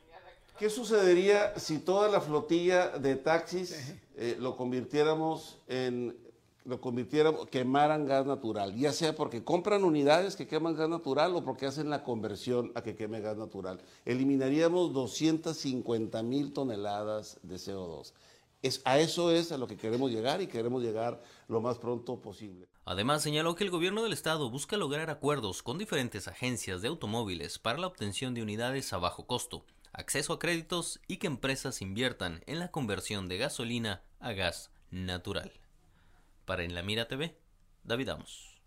¿Qué 0.58 0.70
sucedería 0.70 1.58
si 1.58 1.78
toda 1.78 2.08
la 2.08 2.20
flotilla 2.20 2.90
de 2.90 3.16
taxis 3.16 3.94
eh, 4.16 4.36
lo 4.38 4.56
convirtiéramos 4.56 5.58
en 5.68 6.16
lo 6.64 6.80
convirtiéramos, 6.80 7.46
quemaran 7.48 8.06
gas 8.06 8.24
natural, 8.24 8.74
ya 8.74 8.92
sea 8.92 9.14
porque 9.14 9.44
compran 9.44 9.84
unidades 9.84 10.34
que 10.34 10.46
queman 10.46 10.74
gas 10.74 10.88
natural 10.88 11.36
o 11.36 11.44
porque 11.44 11.66
hacen 11.66 11.90
la 11.90 12.02
conversión 12.02 12.72
a 12.74 12.82
que 12.82 12.96
queme 12.96 13.20
gas 13.20 13.36
natural. 13.36 13.82
Eliminaríamos 14.06 14.94
250 14.94 16.22
mil 16.22 16.54
toneladas 16.54 17.38
de 17.42 17.56
CO2 17.56 18.14
a 18.85 18.99
eso 18.99 19.30
es 19.30 19.52
a 19.52 19.59
lo 19.59 19.66
que 19.66 19.76
queremos 19.76 20.11
llegar 20.11 20.40
y 20.40 20.47
queremos 20.47 20.83
llegar 20.83 21.23
lo 21.49 21.61
más 21.61 21.78
pronto 21.78 22.21
posible. 22.21 22.68
Además, 22.87 23.23
señaló 23.23 23.54
que 23.54 23.64
el 23.64 23.71
gobierno 23.71 24.02
del 24.02 24.12
estado 24.12 24.50
busca 24.50 24.76
lograr 24.76 25.11
acuerdos 25.11 25.62
con 25.62 25.78
diferentes 25.78 26.28
agencias 26.28 26.83
de 26.83 26.88
automóviles 26.88 27.59
para 27.59 27.78
la 27.78 27.87
obtención 27.87 28.35
de 28.35 28.42
unidades 28.42 28.92
a 28.92 28.99
bajo 28.99 29.26
costo, 29.26 29.64
acceso 29.92 30.33
a 30.35 30.38
créditos 30.38 31.00
y 31.06 31.18
que 31.18 31.26
empresas 31.26 31.83
inviertan 31.83 32.42
en 32.47 32.59
la 32.59 32.71
conversión 32.71 33.28
de 33.28 33.38
gasolina 33.38 34.02
a 34.18 34.33
gas 34.33 34.71
natural. 34.90 35.52
Para 36.44 36.64
En 36.64 36.75
la 36.75 36.83
Mira 36.83 37.09
TV, 37.09 37.38
David 37.85 38.09
Amos. 38.09 38.61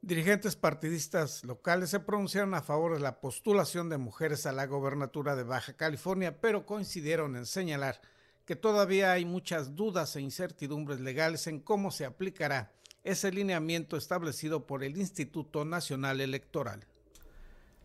Dirigentes 0.00 0.54
partidistas 0.54 1.42
locales 1.44 1.90
se 1.90 1.98
pronunciaron 1.98 2.54
a 2.54 2.62
favor 2.62 2.94
de 2.94 3.00
la 3.00 3.20
postulación 3.20 3.88
de 3.88 3.98
mujeres 3.98 4.46
a 4.46 4.52
la 4.52 4.66
gobernatura 4.66 5.34
de 5.34 5.42
Baja 5.42 5.76
California, 5.76 6.40
pero 6.40 6.66
coincidieron 6.66 7.34
en 7.34 7.46
señalar 7.46 8.00
que 8.48 8.56
todavía 8.56 9.12
hay 9.12 9.26
muchas 9.26 9.76
dudas 9.76 10.16
e 10.16 10.22
incertidumbres 10.22 11.00
legales 11.00 11.46
en 11.48 11.60
cómo 11.60 11.90
se 11.90 12.06
aplicará 12.06 12.72
ese 13.04 13.30
lineamiento 13.30 13.98
establecido 13.98 14.66
por 14.66 14.82
el 14.82 14.96
Instituto 14.96 15.66
Nacional 15.66 16.22
Electoral. 16.22 16.86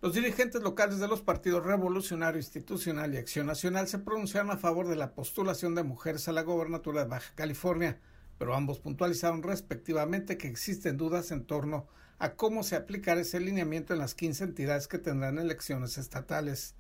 Los 0.02 0.14
dirigentes 0.14 0.62
locales 0.62 1.00
de 1.00 1.10
los 1.10 1.22
partidos 1.22 1.66
Revolucionario 1.66 2.40
Institucional 2.40 3.14
y 3.14 3.18
Acción 3.18 3.46
Nacional 3.46 3.90
se 3.90 4.00
pronunciaron 4.00 4.52
a 4.52 4.58
favor 4.58 4.88
de 4.88 4.96
la 4.96 5.14
postulación 5.14 5.76
de 5.76 5.84
mujeres 5.84 6.30
a 6.30 6.32
la 6.32 6.44
gobernatura 6.44 7.04
de 7.04 7.10
Baja 7.10 7.34
California, 7.36 8.00
pero 8.38 8.56
ambos 8.56 8.80
puntualizaron 8.80 9.44
respectivamente 9.44 10.38
que 10.38 10.48
existen 10.48 10.96
dudas 10.96 11.32
en 11.32 11.44
torno 11.44 11.88
a 12.20 12.36
cómo 12.36 12.64
se 12.64 12.78
aplicará 12.78 13.20
ese 13.20 13.42
lineamiento 13.42 13.92
en 13.92 14.00
las 14.00 14.16
15 14.16 14.46
entidades 14.46 14.88
que 14.88 14.98
tendrán 14.98 15.40
elecciones 15.40 15.98
estatales. 15.98 16.76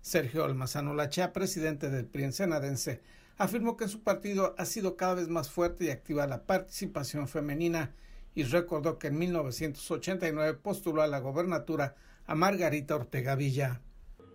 Sergio 0.00 0.42
Almazano 0.42 0.94
Lachea, 0.94 1.34
presidente 1.34 1.90
del 1.90 2.06
PRI 2.06 2.32
senadense, 2.32 3.02
afirmó 3.38 3.76
que 3.76 3.88
su 3.88 4.02
partido 4.02 4.54
ha 4.58 4.64
sido 4.64 4.96
cada 4.96 5.14
vez 5.14 5.28
más 5.28 5.50
fuerte 5.50 5.84
y 5.84 5.90
activa 5.90 6.26
la 6.26 6.44
participación 6.44 7.28
femenina 7.28 7.92
y 8.34 8.44
recordó 8.44 8.98
que 8.98 9.08
en 9.08 9.18
1989 9.18 10.58
postuló 10.62 11.02
a 11.02 11.06
la 11.06 11.20
gobernatura 11.20 11.94
a 12.26 12.34
Margarita 12.34 12.96
Ortega 12.96 13.34
Villa. 13.34 13.80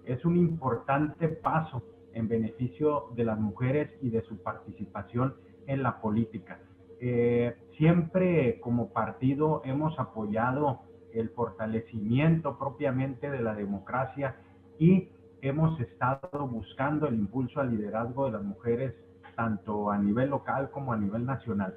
Es 0.05 0.25
un 0.25 0.37
importante 0.37 1.27
paso 1.27 1.83
en 2.13 2.27
beneficio 2.27 3.09
de 3.15 3.23
las 3.23 3.39
mujeres 3.39 3.91
y 4.01 4.09
de 4.09 4.21
su 4.23 4.37
participación 4.37 5.35
en 5.67 5.83
la 5.83 6.01
política. 6.01 6.59
Eh, 6.99 7.55
siempre 7.77 8.59
como 8.59 8.89
partido 8.89 9.61
hemos 9.65 9.97
apoyado 9.99 10.81
el 11.13 11.29
fortalecimiento 11.29 12.57
propiamente 12.57 13.29
de 13.29 13.41
la 13.41 13.53
democracia 13.53 14.35
y 14.79 15.09
hemos 15.41 15.79
estado 15.79 16.47
buscando 16.47 17.07
el 17.07 17.15
impulso 17.15 17.59
al 17.59 17.71
liderazgo 17.71 18.25
de 18.25 18.31
las 18.33 18.43
mujeres 18.43 18.93
tanto 19.35 19.89
a 19.91 19.97
nivel 19.97 20.29
local 20.29 20.69
como 20.71 20.93
a 20.93 20.97
nivel 20.97 21.25
nacional. 21.25 21.75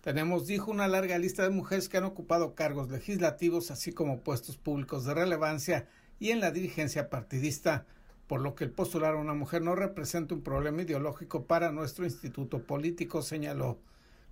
Tenemos, 0.00 0.46
dijo, 0.46 0.70
una 0.70 0.88
larga 0.88 1.18
lista 1.18 1.42
de 1.42 1.50
mujeres 1.50 1.88
que 1.88 1.98
han 1.98 2.04
ocupado 2.04 2.54
cargos 2.54 2.90
legislativos, 2.90 3.70
así 3.70 3.92
como 3.92 4.20
puestos 4.20 4.56
públicos 4.56 5.04
de 5.04 5.14
relevancia 5.14 5.86
y 6.18 6.30
en 6.30 6.40
la 6.40 6.50
dirigencia 6.50 7.10
partidista, 7.10 7.84
por 8.26 8.40
lo 8.40 8.54
que 8.54 8.64
el 8.64 8.70
postular 8.70 9.14
a 9.14 9.18
una 9.18 9.34
mujer 9.34 9.62
no 9.62 9.74
representa 9.74 10.34
un 10.34 10.42
problema 10.42 10.82
ideológico 10.82 11.44
para 11.44 11.72
nuestro 11.72 12.04
instituto 12.04 12.62
político, 12.62 13.22
señaló. 13.22 13.78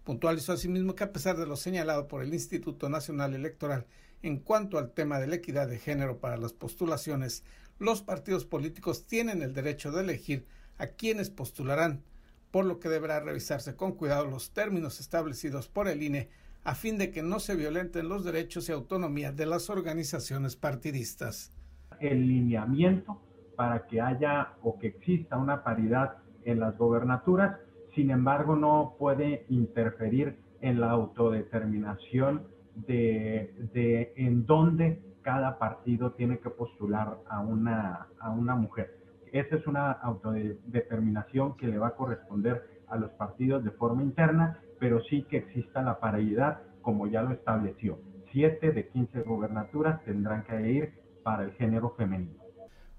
Puntualizó 0.04 0.52
asimismo 0.52 0.94
que 0.94 1.04
a 1.04 1.12
pesar 1.12 1.36
de 1.36 1.46
lo 1.46 1.56
señalado 1.56 2.06
por 2.06 2.22
el 2.22 2.32
Instituto 2.32 2.88
Nacional 2.88 3.34
Electoral 3.34 3.86
en 4.22 4.38
cuanto 4.38 4.78
al 4.78 4.92
tema 4.92 5.18
de 5.18 5.26
la 5.26 5.36
equidad 5.36 5.68
de 5.68 5.78
género 5.78 6.18
para 6.18 6.36
las 6.36 6.52
postulaciones, 6.52 7.44
los 7.78 8.02
partidos 8.02 8.44
políticos 8.44 9.06
tienen 9.06 9.42
el 9.42 9.52
derecho 9.52 9.92
de 9.92 10.02
elegir 10.02 10.46
a 10.78 10.86
quienes 10.88 11.30
postularán, 11.30 12.02
por 12.50 12.64
lo 12.64 12.80
que 12.80 12.88
deberá 12.88 13.20
revisarse 13.20 13.76
con 13.76 13.92
cuidado 13.92 14.26
los 14.26 14.50
términos 14.52 15.00
establecidos 15.00 15.68
por 15.68 15.88
el 15.88 16.02
INE 16.02 16.28
a 16.64 16.74
fin 16.74 16.98
de 16.98 17.12
que 17.12 17.22
no 17.22 17.38
se 17.38 17.54
violenten 17.54 18.08
los 18.08 18.24
derechos 18.24 18.68
y 18.68 18.72
autonomía 18.72 19.30
de 19.30 19.46
las 19.46 19.70
organizaciones 19.70 20.56
partidistas. 20.56 21.52
El 22.00 22.26
lineamiento 22.26 23.20
para 23.54 23.86
que 23.86 24.00
haya 24.00 24.54
o 24.62 24.76
que 24.76 24.88
exista 24.88 25.36
una 25.36 25.62
paridad 25.62 26.16
en 26.44 26.58
las 26.58 26.76
gobernaturas, 26.76 27.56
sin 27.94 28.10
embargo 28.10 28.56
no 28.56 28.96
puede 28.98 29.46
interferir 29.48 30.36
en 30.60 30.80
la 30.80 30.90
autodeterminación 30.90 32.48
de, 32.76 33.54
de 33.72 34.12
en 34.16 34.46
dónde 34.46 35.02
cada 35.22 35.58
partido 35.58 36.12
tiene 36.12 36.38
que 36.38 36.50
postular 36.50 37.18
a 37.28 37.40
una, 37.40 38.06
a 38.20 38.30
una 38.30 38.54
mujer. 38.54 38.96
Esa 39.32 39.56
es 39.56 39.66
una 39.66 39.90
autodeterminación 39.90 41.56
que 41.56 41.66
le 41.66 41.78
va 41.78 41.88
a 41.88 41.96
corresponder 41.96 42.82
a 42.88 42.96
los 42.96 43.10
partidos 43.12 43.64
de 43.64 43.72
forma 43.72 44.02
interna, 44.02 44.60
pero 44.78 45.02
sí 45.10 45.26
que 45.28 45.38
exista 45.38 45.82
la 45.82 45.98
paridad 45.98 46.62
como 46.80 47.08
ya 47.08 47.22
lo 47.22 47.32
estableció. 47.32 47.98
Siete 48.32 48.70
de 48.70 48.88
15 48.88 49.22
gobernaturas 49.22 50.04
tendrán 50.04 50.44
que 50.44 50.70
ir 50.70 50.94
para 51.24 51.42
el 51.42 51.52
género 51.54 51.94
femenino. 51.96 52.40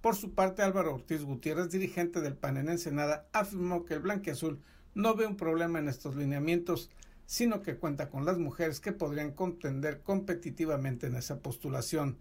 Por 0.01 0.15
su 0.15 0.33
parte, 0.35 0.61
Álvaro 0.61 0.95
Ortiz 0.95 1.23
Gutiérrez, 1.23 1.69
dirigente 1.71 2.21
del 2.21 2.35
PAN 2.35 2.57
en 2.57 2.69
Ensenada, 2.69 3.27
afirmó 3.33 3.85
que 3.85 3.95
el 3.95 4.11
Azul 4.29 4.59
no 4.93 5.15
ve 5.15 5.25
un 5.25 5.37
problema 5.37 5.79
en 5.79 5.87
estos 5.87 6.15
lineamientos, 6.15 6.91
sino 7.27 7.61
que 7.61 7.77
cuenta 7.77 8.09
con 8.09 8.25
las 8.25 8.39
mujeres 8.39 8.79
que 8.79 8.93
podrían 8.93 9.33
contender 9.33 10.01
competitivamente 10.01 11.07
en 11.07 11.15
esa 11.15 11.41
postulación. 11.41 12.17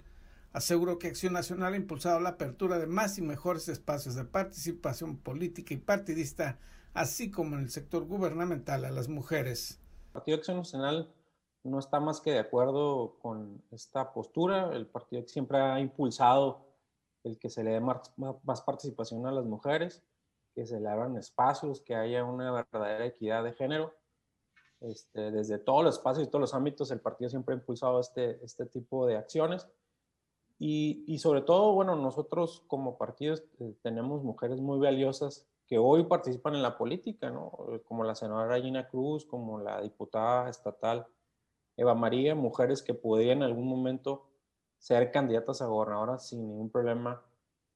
Aseguró 0.53 0.99
que 0.99 1.07
Acción 1.07 1.33
Nacional 1.33 1.75
ha 1.75 1.77
impulsado 1.77 2.19
la 2.19 2.31
apertura 2.31 2.79
de 2.79 2.89
más 2.89 3.17
y 3.17 3.23
mejores 3.23 3.69
espacios 3.69 4.17
de 4.17 4.25
participación 4.25 5.17
política 5.17 5.75
y 5.75 5.77
partidista, 5.77 6.59
así 6.93 7.31
como 7.31 7.55
en 7.57 7.63
el 7.63 7.71
sector 7.71 8.05
gubernamental 8.05 8.85
a 8.85 8.91
las 8.91 9.09
mujeres. 9.09 9.81
El 10.09 10.13
Partido 10.13 10.39
Acción 10.39 10.57
Nacional 10.57 11.15
no 11.63 11.79
está 11.79 12.01
más 12.01 12.21
que 12.21 12.33
de 12.33 12.41
acuerdo 12.41 13.17
con 13.23 13.63
esta 13.71 14.13
postura. 14.13 14.71
El 14.73 14.89
partido 14.89 15.23
siempre 15.29 15.59
ha 15.59 15.79
impulsado 15.79 16.67
el 17.23 17.39
que 17.39 17.49
se 17.49 17.63
le 17.63 17.73
dé 17.73 17.81
más, 17.81 18.13
más 18.17 18.61
participación 18.63 19.25
a 19.27 19.31
las 19.31 19.45
mujeres, 19.45 20.03
que 20.53 20.67
se 20.67 20.81
le 20.81 20.89
abran 20.89 21.17
espacios, 21.17 21.81
que 21.81 21.95
haya 21.95 22.25
una 22.25 22.51
verdadera 22.51 23.07
equidad 23.07 23.45
de 23.45 23.53
género 23.53 23.95
este, 24.81 25.31
desde 25.31 25.59
todos 25.59 25.85
los 25.85 25.97
espacios 25.97 26.27
y 26.27 26.31
todos 26.31 26.41
los 26.41 26.55
ámbitos, 26.55 26.91
el 26.91 27.01
partido 27.01 27.31
siempre 27.31 27.55
ha 27.55 27.59
impulsado 27.59 28.01
este, 28.01 28.45
este 28.45 28.67
tipo 28.67 29.07
de 29.07 29.17
acciones. 29.17 29.69
Y, 30.59 31.19
sobre 31.19 31.43
todo, 31.43 31.73
bueno, 31.75 31.97
nosotros 31.97 32.63
como 32.67 32.97
partidos 32.97 33.45
eh, 33.61 33.75
tenemos 33.83 34.23
mujeres 34.23 34.61
muy 34.61 34.79
valiosas 34.79 35.47
que 35.67 35.77
hoy 35.79 36.05
participan 36.05 36.55
en 36.55 36.63
la 36.63 36.79
política, 36.79 37.29
¿no? 37.29 37.53
Como 37.85 38.05
la 38.05 38.15
senadora 38.15 38.61
Gina 38.61 38.89
Cruz, 38.89 39.27
como 39.27 39.59
la 39.59 39.83
diputada 39.83 40.49
estatal 40.49 41.07
Eva 41.77 41.95
María, 41.95 42.35
mujeres 42.35 42.83
que 42.83 42.95
podían 42.95 43.39
en 43.39 43.45
algún 43.45 43.69
momento 43.69 44.27
ser 44.79 45.11
candidatas 45.11 45.61
a 45.61 45.67
gobernadoras 45.67 46.29
sin 46.29 46.47
ningún 46.47 46.71
problema 46.71 47.23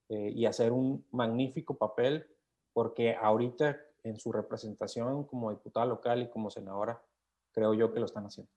eh, 0.09 0.33
y 0.35 0.47
hacer 0.47 0.73
un 0.73 1.05
magnífico 1.11 1.75
papel, 1.75 2.27
porque 2.73 3.15
ahorita 3.15 3.79
en 4.03 4.19
su 4.19 4.33
representación 4.33 5.25
como 5.25 5.51
diputada 5.51 5.87
local 5.87 6.23
y 6.23 6.31
como 6.31 6.51
senadora, 6.51 7.03
creo 7.53 7.75
yo 7.75 7.93
que 7.93 8.01
lo 8.01 8.07
están 8.07 8.27
haciendo. 8.27 8.51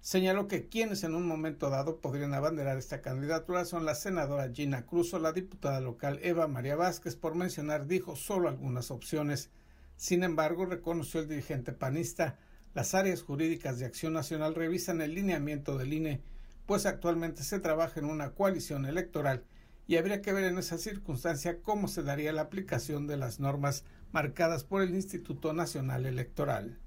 Señaló 0.00 0.46
que 0.46 0.68
quienes 0.68 1.02
en 1.02 1.14
un 1.14 1.26
momento 1.26 1.70
dado 1.70 2.00
podrían 2.00 2.32
abanderar 2.32 2.78
esta 2.78 3.02
candidatura 3.02 3.64
son 3.64 3.84
la 3.84 3.94
senadora 3.94 4.50
Gina 4.52 4.86
Cruz 4.86 5.12
o 5.12 5.18
la 5.18 5.32
diputada 5.32 5.80
local 5.80 6.20
Eva 6.22 6.46
María 6.46 6.76
Vázquez, 6.76 7.16
por 7.16 7.34
mencionar, 7.34 7.86
dijo 7.86 8.14
solo 8.14 8.48
algunas 8.48 8.90
opciones. 8.90 9.50
Sin 9.96 10.22
embargo, 10.22 10.66
reconoció 10.66 11.20
el 11.20 11.28
dirigente 11.28 11.72
panista, 11.72 12.38
las 12.74 12.94
áreas 12.94 13.22
jurídicas 13.22 13.78
de 13.78 13.86
Acción 13.86 14.12
Nacional 14.12 14.54
revisan 14.54 15.00
el 15.00 15.14
lineamiento 15.14 15.76
del 15.76 15.92
INE, 15.92 16.22
pues 16.64 16.86
actualmente 16.86 17.42
se 17.42 17.58
trabaja 17.58 17.98
en 17.98 18.06
una 18.06 18.34
coalición 18.34 18.86
electoral 18.86 19.44
y 19.88 19.96
habría 19.96 20.22
que 20.22 20.32
ver 20.32 20.44
en 20.44 20.58
esa 20.58 20.78
circunstancia 20.78 21.60
cómo 21.62 21.88
se 21.88 22.02
daría 22.02 22.32
la 22.32 22.42
aplicación 22.42 23.06
de 23.06 23.16
las 23.16 23.40
normas 23.40 23.84
marcadas 24.12 24.64
por 24.64 24.82
el 24.82 24.94
Instituto 24.94 25.52
Nacional 25.52 26.06
Electoral. 26.06 26.78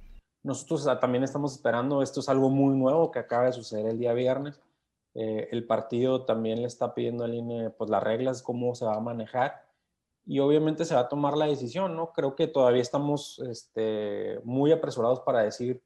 Nosotros 0.44 0.88
también 1.00 1.24
estamos 1.24 1.54
esperando, 1.54 2.02
esto 2.02 2.20
es 2.20 2.30
algo 2.30 2.50
muy 2.50 2.76
nuevo 2.76 3.12
que 3.12 3.20
acaba 3.20 3.46
de 3.46 3.54
suceder 3.54 3.86
el 3.86 4.00
día 4.00 4.14
viernes. 4.14 4.60
Eh, 5.14 5.50
el 5.52 5.66
partido 5.66 6.26
también 6.26 6.62
le 6.62 6.68
está 6.68 6.96
pidiendo 6.96 7.24
al 7.24 7.36
INE 7.36 7.70
pues, 7.70 7.90
las 7.90 8.02
reglas, 8.02 8.42
cómo 8.42 8.74
se 8.76 8.86
va 8.86 8.96
a 8.96 9.02
manejar 9.02 9.66
y 10.26 10.40
obviamente 10.40 10.86
se 10.86 10.96
va 10.96 11.02
a 11.02 11.10
tomar 11.10 11.36
la 11.36 11.48
decisión, 11.48 11.96
¿no? 11.96 12.14
Creo 12.14 12.36
que 12.36 12.48
todavía 12.48 12.82
estamos 12.82 13.40
este, 13.40 14.40
muy 14.44 14.72
apresurados 14.72 15.22
para 15.22 15.44
decir 15.44 15.84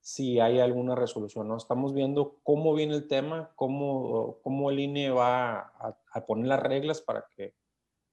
si 0.00 0.40
hay 0.40 0.60
alguna 0.60 0.94
resolución, 0.94 1.48
¿no? 1.48 1.56
Estamos 1.56 1.92
viendo 1.92 2.38
cómo 2.42 2.74
viene 2.74 2.94
el 2.94 3.08
tema, 3.08 3.50
cómo, 3.54 4.38
cómo 4.42 4.70
el 4.70 4.80
INE 4.80 5.10
va 5.10 5.58
a, 5.58 5.98
a 6.12 6.26
poner 6.26 6.46
las 6.46 6.62
reglas 6.62 7.00
para 7.00 7.26
que, 7.34 7.54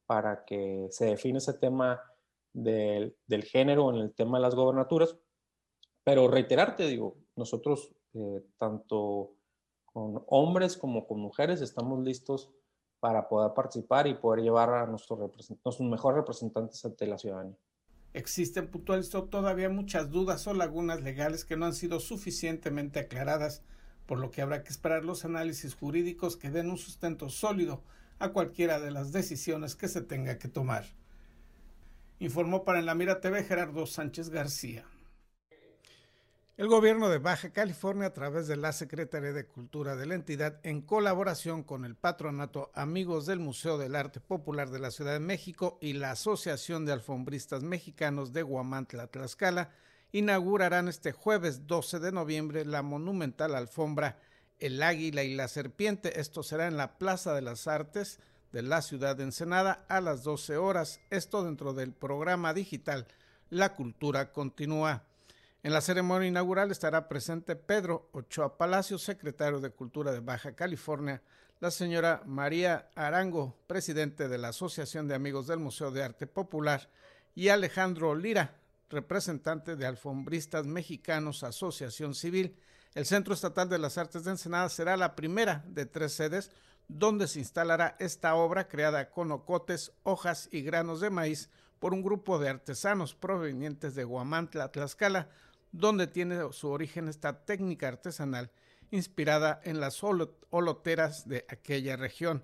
para 0.05 0.45
que 0.45 0.87
se 0.91 1.05
define 1.05 1.37
ese 1.37 1.53
tema 1.53 2.01
del, 2.53 3.15
género 3.43 3.89
en 3.89 3.97
el 3.97 4.13
tema 4.13 4.37
de 4.37 4.43
las 4.43 4.55
gobernaturas. 4.55 5.17
Pero 6.03 6.27
reiterarte, 6.27 6.87
digo, 6.87 7.17
nosotros, 7.35 7.93
eh, 8.13 8.43
tanto 8.57 9.35
con 9.85 10.23
hombres 10.27 10.77
como 10.77 11.07
con 11.07 11.19
mujeres, 11.19 11.61
estamos 11.61 12.03
listos 12.03 12.51
para 12.99 13.27
poder 13.27 13.53
participar 13.53 14.07
y 14.07 14.13
poder 14.13 14.43
llevar 14.43 14.69
a 14.73 14.87
nuestros, 14.87 15.19
nuestros 15.19 15.81
mejores 15.81 16.17
representantes 16.17 16.83
ante 16.85 17.05
la 17.05 17.17
ciudadanía. 17.17 17.57
Existen, 18.13 18.69
puntualizó, 18.69 19.25
todavía 19.25 19.69
muchas 19.69 20.11
dudas 20.11 20.45
o 20.47 20.53
lagunas 20.53 21.01
legales 21.01 21.45
que 21.45 21.57
no 21.57 21.65
han 21.65 21.73
sido 21.73 21.99
suficientemente 21.99 22.99
aclaradas, 22.99 23.63
por 24.05 24.19
lo 24.19 24.29
que 24.29 24.41
habrá 24.41 24.63
que 24.63 24.69
esperar 24.69 25.03
los 25.03 25.25
análisis 25.25 25.73
jurídicos 25.73 26.37
que 26.37 26.51
den 26.51 26.69
un 26.69 26.77
sustento 26.77 27.29
sólido 27.29 27.83
a 28.19 28.31
cualquiera 28.31 28.79
de 28.79 28.91
las 28.91 29.11
decisiones 29.11 29.75
que 29.75 29.87
se 29.87 30.01
tenga 30.01 30.37
que 30.37 30.47
tomar 30.47 30.85
informó 32.23 32.63
para 32.63 32.79
En 32.79 32.85
la 32.85 32.95
Mira 32.95 33.19
TV 33.19 33.43
Gerardo 33.43 33.85
Sánchez 33.85 34.29
García. 34.29 34.85
El 36.55 36.67
gobierno 36.67 37.09
de 37.09 37.17
Baja 37.17 37.51
California, 37.51 38.07
a 38.07 38.13
través 38.13 38.47
de 38.47 38.55
la 38.55 38.71
Secretaría 38.71 39.33
de 39.33 39.45
Cultura 39.45 39.95
de 39.97 40.05
la 40.05 40.15
entidad, 40.15 40.59
en 40.63 40.81
colaboración 40.81 41.63
con 41.63 41.83
el 41.83 41.95
patronato 41.95 42.71
Amigos 42.75 43.25
del 43.25 43.39
Museo 43.39 43.77
del 43.77 43.95
Arte 43.95 44.21
Popular 44.21 44.69
de 44.69 44.79
la 44.79 44.91
Ciudad 44.91 45.13
de 45.13 45.19
México 45.19 45.77
y 45.81 45.93
la 45.93 46.11
Asociación 46.11 46.85
de 46.85 46.93
Alfombristas 46.93 47.63
Mexicanos 47.63 48.31
de 48.31 48.43
Guamantla, 48.43 49.07
Tlaxcala, 49.07 49.71
inaugurarán 50.13 50.87
este 50.87 51.11
jueves 51.11 51.67
12 51.67 51.99
de 51.99 52.11
noviembre 52.13 52.63
la 52.63 52.83
monumental 52.83 53.55
alfombra 53.55 54.19
El 54.59 54.81
Águila 54.81 55.23
y 55.23 55.35
la 55.35 55.49
Serpiente. 55.49 56.21
Esto 56.21 56.43
será 56.43 56.67
en 56.67 56.77
la 56.77 56.97
Plaza 56.97 57.33
de 57.33 57.41
las 57.41 57.67
Artes, 57.67 58.19
de 58.53 58.61
la 58.61 58.83
ciudad 58.83 59.15
de 59.15 59.23
Ensenada 59.23 59.83
a 59.89 59.99
las 59.99 60.23
12 60.23 60.57
horas, 60.57 61.01
esto 61.09 61.43
dentro 61.43 61.73
del 61.73 61.91
programa 61.91 62.53
digital 62.53 63.07
La 63.49 63.73
Cultura 63.73 64.31
Continúa. 64.31 65.03
En 65.63 65.73
la 65.73 65.81
ceremonia 65.81 66.27
inaugural 66.27 66.69
estará 66.69 67.09
presente 67.09 67.55
Pedro 67.55 68.09
Ochoa 68.13 68.55
Palacio, 68.57 68.99
secretario 68.99 69.59
de 69.59 69.71
Cultura 69.71 70.11
de 70.11 70.19
Baja 70.19 70.53
California, 70.53 71.23
la 71.61 71.71
señora 71.71 72.21
María 72.27 72.89
Arango, 72.93 73.57
presidente 73.65 74.27
de 74.27 74.37
la 74.37 74.49
Asociación 74.49 75.07
de 75.07 75.15
Amigos 75.15 75.47
del 75.47 75.59
Museo 75.59 75.89
de 75.89 76.03
Arte 76.03 76.27
Popular, 76.27 76.91
y 77.33 77.47
Alejandro 77.47 78.13
Lira, 78.13 78.53
representante 78.87 79.75
de 79.75 79.87
Alfombristas 79.87 80.67
Mexicanos 80.67 81.43
Asociación 81.43 82.13
Civil. 82.13 82.55
El 82.93 83.07
Centro 83.07 83.33
Estatal 83.33 83.67
de 83.67 83.79
las 83.79 83.97
Artes 83.97 84.25
de 84.25 84.31
Ensenada 84.31 84.69
será 84.69 84.95
la 84.95 85.15
primera 85.15 85.63
de 85.67 85.87
tres 85.87 86.13
sedes 86.13 86.51
donde 86.87 87.27
se 87.27 87.39
instalará 87.39 87.95
esta 87.99 88.35
obra 88.35 88.67
creada 88.67 89.09
con 89.09 89.31
ocotes, 89.31 89.91
hojas 90.03 90.49
y 90.51 90.61
granos 90.61 91.01
de 91.01 91.09
maíz 91.09 91.49
por 91.79 91.93
un 91.93 92.03
grupo 92.03 92.39
de 92.39 92.49
artesanos 92.49 93.13
provenientes 93.15 93.95
de 93.95 94.03
Guamantla, 94.03 94.71
Tlaxcala, 94.71 95.29
donde 95.71 96.07
tiene 96.07 96.51
su 96.51 96.69
origen 96.69 97.07
esta 97.09 97.45
técnica 97.45 97.87
artesanal 97.87 98.51
inspirada 98.91 99.59
en 99.63 99.79
las 99.79 100.03
oloteras 100.03 101.27
de 101.27 101.45
aquella 101.49 101.95
región. 101.95 102.43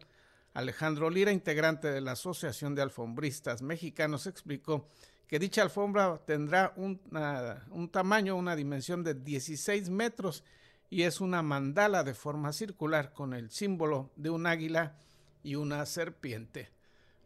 Alejandro 0.53 1.11
Lira, 1.11 1.31
integrante 1.31 1.89
de 1.89 2.01
la 2.01 2.13
Asociación 2.13 2.73
de 2.73 2.81
Alfombristas 2.81 3.61
Mexicanos, 3.61 4.25
explicó 4.25 4.89
que 5.27 5.37
dicha 5.37 5.61
alfombra 5.61 6.19
tendrá 6.25 6.73
un 6.75 7.89
tamaño, 7.91 8.35
una 8.35 8.55
dimensión 8.55 9.03
de 9.03 9.13
16 9.13 9.91
metros 9.91 10.43
y 10.89 11.03
es 11.03 11.21
una 11.21 11.41
mandala 11.41 12.03
de 12.03 12.13
forma 12.13 12.53
circular 12.53 13.13
con 13.13 13.33
el 13.33 13.49
símbolo 13.51 14.11
de 14.15 14.29
un 14.29 14.47
águila 14.47 14.95
y 15.43 15.55
una 15.55 15.85
serpiente. 15.85 16.71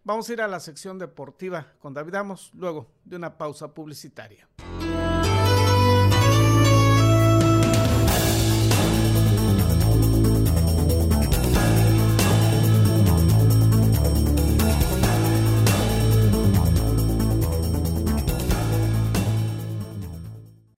Vamos 0.04 0.30
a 0.30 0.34
ir 0.34 0.42
a 0.42 0.48
la 0.48 0.60
sección 0.60 1.00
deportiva 1.00 1.74
con 1.80 1.94
David 1.94 2.16
Amos 2.16 2.52
luego 2.54 2.92
de 3.06 3.16
una 3.16 3.38
pausa 3.38 3.74
publicitaria. 3.74 4.48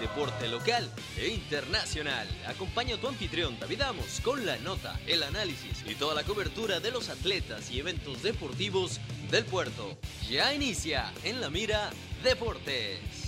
Deporte 0.00 0.48
local 0.48 0.90
e 1.16 1.28
internacional. 1.28 2.26
Acompaña 2.46 2.96
a 2.96 2.98
tu 2.98 3.06
anfitrión 3.06 3.58
David 3.60 3.82
Amos 3.82 4.20
con 4.22 4.44
la 4.46 4.56
nota, 4.58 4.98
el 5.06 5.22
análisis 5.22 5.84
y 5.86 5.94
toda 5.94 6.14
la 6.14 6.24
cobertura 6.24 6.80
de 6.80 6.90
los 6.90 7.08
atletas 7.08 7.70
y 7.70 7.78
eventos 7.78 8.22
deportivos 8.22 8.98
del 9.30 9.44
puerto. 9.44 9.98
Ya 10.28 10.54
inicia 10.54 11.12
en 11.22 11.40
la 11.40 11.50
mira 11.50 11.90
Deportes. 12.24 13.19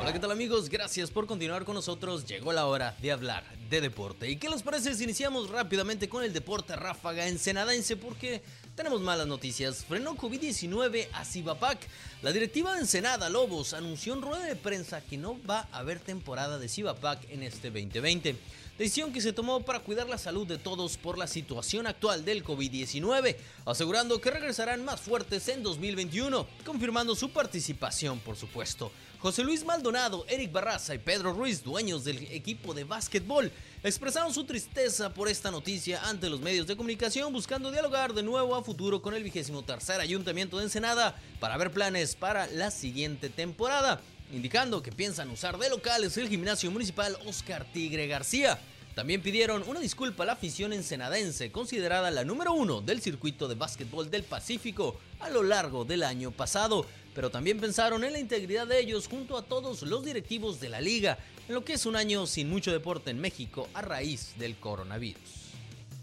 Hola, 0.00 0.12
¿qué 0.12 0.18
tal 0.18 0.30
amigos? 0.30 0.68
Gracias 0.68 1.10
por 1.10 1.26
continuar 1.26 1.64
con 1.64 1.74
nosotros. 1.74 2.24
Llegó 2.24 2.52
la 2.52 2.66
hora 2.66 2.96
de 3.00 3.12
hablar 3.12 3.44
de 3.68 3.80
deporte. 3.80 4.30
¿Y 4.30 4.36
qué 4.36 4.48
les 4.48 4.62
parece 4.62 4.94
si 4.94 5.04
iniciamos 5.04 5.50
rápidamente 5.50 6.08
con 6.08 6.24
el 6.24 6.32
deporte 6.32 6.74
ráfaga 6.76 7.28
ensenadense? 7.28 7.96
Porque 7.96 8.42
tenemos 8.74 9.00
malas 9.00 9.26
noticias. 9.26 9.84
Frenó 9.84 10.16
COVID-19 10.16 11.08
a 11.12 11.24
Cibapac. 11.24 11.78
La 12.22 12.32
directiva 12.32 12.74
de 12.74 12.80
Ensenada 12.80 13.28
Lobos 13.28 13.74
anunció 13.74 14.14
en 14.14 14.22
rueda 14.22 14.44
de 14.44 14.56
prensa 14.56 15.02
que 15.02 15.18
no 15.18 15.36
va 15.48 15.68
a 15.70 15.78
haber 15.78 16.00
temporada 16.00 16.58
de 16.58 16.68
Cibapac 16.68 17.30
en 17.30 17.42
este 17.42 17.70
2020. 17.70 18.36
Decisión 18.80 19.12
que 19.12 19.20
se 19.20 19.34
tomó 19.34 19.60
para 19.60 19.80
cuidar 19.80 20.08
la 20.08 20.16
salud 20.16 20.46
de 20.46 20.56
todos 20.56 20.96
por 20.96 21.18
la 21.18 21.26
situación 21.26 21.86
actual 21.86 22.24
del 22.24 22.42
COVID-19, 22.42 23.36
asegurando 23.66 24.18
que 24.22 24.30
regresarán 24.30 24.86
más 24.86 25.02
fuertes 25.02 25.46
en 25.48 25.62
2021, 25.62 26.46
confirmando 26.64 27.14
su 27.14 27.28
participación, 27.28 28.20
por 28.20 28.36
supuesto. 28.36 28.90
José 29.18 29.44
Luis 29.44 29.66
Maldonado, 29.66 30.24
Eric 30.30 30.50
Barraza 30.50 30.94
y 30.94 30.98
Pedro 30.98 31.34
Ruiz, 31.34 31.62
dueños 31.62 32.04
del 32.04 32.22
equipo 32.32 32.72
de 32.72 32.84
básquetbol, 32.84 33.52
expresaron 33.84 34.32
su 34.32 34.44
tristeza 34.44 35.12
por 35.12 35.28
esta 35.28 35.50
noticia 35.50 36.00
ante 36.08 36.30
los 36.30 36.40
medios 36.40 36.66
de 36.66 36.74
comunicación, 36.74 37.34
buscando 37.34 37.70
dialogar 37.70 38.14
de 38.14 38.22
nuevo 38.22 38.56
a 38.56 38.64
futuro 38.64 39.02
con 39.02 39.12
el 39.12 39.22
vigésimo 39.22 39.60
tercer 39.60 40.00
ayuntamiento 40.00 40.56
de 40.56 40.64
Ensenada 40.64 41.20
para 41.38 41.58
ver 41.58 41.70
planes 41.70 42.16
para 42.16 42.46
la 42.46 42.70
siguiente 42.70 43.28
temporada, 43.28 44.00
indicando 44.32 44.82
que 44.82 44.90
piensan 44.90 45.28
usar 45.28 45.58
de 45.58 45.68
locales 45.68 46.16
el 46.16 46.30
gimnasio 46.30 46.70
municipal 46.70 47.18
Oscar 47.26 47.66
Tigre 47.74 48.06
García. 48.06 48.58
También 48.94 49.22
pidieron 49.22 49.62
una 49.66 49.80
disculpa 49.80 50.24
a 50.24 50.26
la 50.26 50.32
afición 50.32 50.72
ensenadense, 50.72 51.52
considerada 51.52 52.10
la 52.10 52.24
número 52.24 52.52
uno 52.52 52.80
del 52.80 53.00
circuito 53.00 53.46
de 53.48 53.54
básquetbol 53.54 54.10
del 54.10 54.24
Pacífico 54.24 54.98
a 55.20 55.30
lo 55.30 55.42
largo 55.42 55.84
del 55.84 56.02
año 56.02 56.32
pasado, 56.32 56.84
pero 57.14 57.30
también 57.30 57.60
pensaron 57.60 58.04
en 58.04 58.12
la 58.12 58.18
integridad 58.18 58.66
de 58.66 58.80
ellos 58.80 59.06
junto 59.08 59.36
a 59.36 59.42
todos 59.42 59.82
los 59.82 60.04
directivos 60.04 60.60
de 60.60 60.68
la 60.68 60.80
liga, 60.80 61.18
en 61.48 61.54
lo 61.54 61.64
que 61.64 61.74
es 61.74 61.86
un 61.86 61.96
año 61.96 62.26
sin 62.26 62.50
mucho 62.50 62.72
deporte 62.72 63.10
en 63.10 63.20
México 63.20 63.68
a 63.74 63.82
raíz 63.82 64.34
del 64.38 64.56
coronavirus. 64.56 65.49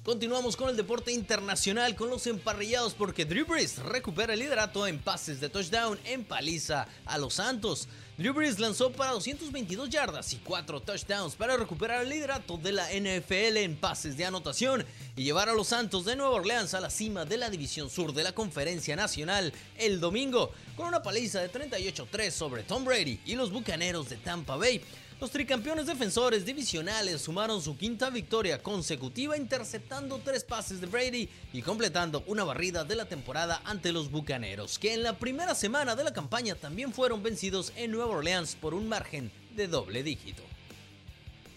Continuamos 0.08 0.56
con 0.56 0.70
el 0.70 0.78
deporte 0.78 1.12
internacional 1.12 1.94
con 1.94 2.10
los 2.10 2.28
emparrillados 2.28 2.94
porque 2.94 3.26
Drew 3.26 3.46
Brees 3.46 3.78
recupera 3.80 4.36
el 4.36 4.40
liderato 4.40 4.88
en 4.88 5.00
pases 5.00 5.42
de 5.42 5.50
touchdown 5.50 6.00
en 6.06 6.24
paliza 6.24 6.88
a 7.06 7.18
los 7.18 7.34
Santos. 7.34 7.90
Drew 8.18 8.34
Brees 8.34 8.58
lanzó 8.58 8.90
para 8.94 9.12
222 9.12 9.90
yardas 9.90 10.32
y 10.32 10.38
4 10.38 10.80
touchdowns 10.80 11.36
para 11.36 11.58
recuperar 11.58 12.04
el 12.04 12.10
liderato 12.10 12.56
de 12.58 12.72
la 12.72 12.88
NFL 12.90 13.58
en 13.58 13.76
pases 13.76 14.16
de 14.16 14.24
anotación 14.24 14.86
y 15.18 15.26
llevar 15.26 15.50
a 15.50 15.54
los 15.54 15.68
Santos 15.68 16.06
de 16.06 16.16
Nueva 16.16 16.36
Orleans 16.36 16.74
a 16.74 16.80
la 16.80 16.90
cima 16.90 17.26
de 17.26 17.36
la 17.36 17.50
división 17.50 17.90
sur 17.90 18.14
de 18.14 18.24
la 18.24 18.32
Conferencia 18.32 18.96
Nacional 18.96 19.52
el 19.78 20.00
domingo 20.00 20.54
con 20.78 20.88
una 20.88 21.04
paliza 21.04 21.42
de 21.42 21.52
38-3 21.52 22.32
sobre 22.32 22.64
Tom 22.64 22.86
Brady 22.86 23.20
y 23.26 23.36
los 23.36 23.52
Bucaneros 23.52 24.08
de 24.08 24.16
Tampa 24.16 24.56
Bay. 24.56 24.82
Los 25.20 25.32
tricampeones 25.32 25.88
defensores 25.88 26.46
divisionales 26.46 27.24
sumaron 27.24 27.60
su 27.60 27.76
quinta 27.76 28.12
victoria 28.12 28.62
consecutiva 28.62 29.36
interceptando 29.36 30.22
tres 30.24 30.44
pases 30.44 30.80
de 30.80 30.86
Brady 30.86 31.28
y 31.54 31.64
completando 31.64 32.24
una 32.28 32.44
barrida 32.44 32.84
de 32.84 32.96
la 32.96 33.06
temporada 33.06 33.60
ante 33.66 33.92
los 33.92 34.12
Bucaneros, 34.12 34.78
que 34.78 34.94
en 34.94 35.02
la 35.02 35.18
primera 35.18 35.56
semana 35.56 35.96
de 35.96 36.04
la 36.04 36.14
campaña 36.14 36.54
también 36.54 36.94
fueron 36.94 37.24
vencidos 37.24 37.74
en 37.76 37.90
Nueva 37.90 38.16
Orleans 38.16 38.56
por 38.56 38.76
un 38.76 38.88
margen 38.88 39.32
de 39.56 39.68
doble 39.68 40.04
dígito. 40.04 40.44